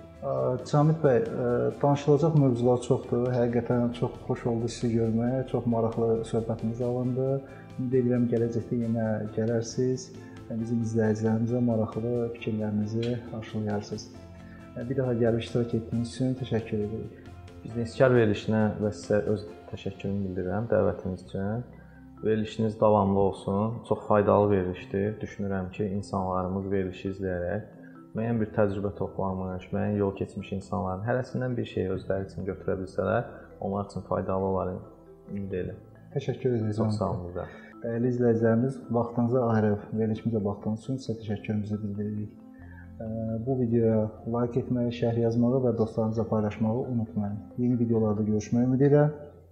[0.71, 1.23] Camid bəy,
[1.83, 3.25] danışılacaq mövzular çoxdur.
[3.35, 5.49] Həqiqətən çox xoş oldu sizi görmək.
[5.51, 7.31] Çox maraqlı söhbətimiz alındı.
[7.79, 9.09] Ümid edirəm gələcəkdə yenə
[9.39, 10.11] gələrsiniz.
[10.53, 14.09] Bizim izləyicilərimizə maraqlı fikirlərinizi aşılayarsınız.
[14.89, 17.31] Bir daha gəlib iştirak etdiyiniz üçün təşəkkür edirik.
[17.65, 21.65] Bizneskar verilişinə və sizə öz təşəkkürümü bildirirəm dəvətiniz üçün.
[22.25, 23.83] Verilişiniz davamlı olsun.
[23.89, 25.21] Çox faydalı verilişdir.
[25.21, 27.63] Düşünürəm ki, insanlarımız verilişi izləyərək
[28.15, 33.25] müəyyən bir təcrübə toplamış, müəyyən yol keçmiş insanların hərəsindən bir şey özləri üçün götürə bilsələr,
[33.61, 34.71] onlar üçün faydalı olar
[35.33, 35.81] ümid edirəm.
[36.15, 36.77] Təşəkkür edirik.
[36.77, 37.49] Çox sağ olun da.
[37.83, 42.33] Dəyərli izləyicilərimiz, vaxtınızı ayırıb verilişimizə baxdığınız üçün sizə təşəkkürümüzü bildiririk.
[43.47, 44.03] Bu videoya
[44.37, 47.39] like etməyi, şərh yazmağı və dostlarınızla paylaşmağı unutmayın.
[47.59, 49.09] Yeni videolarda görüşmək ümidi ilə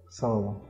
[0.09, 0.61] sağ olun.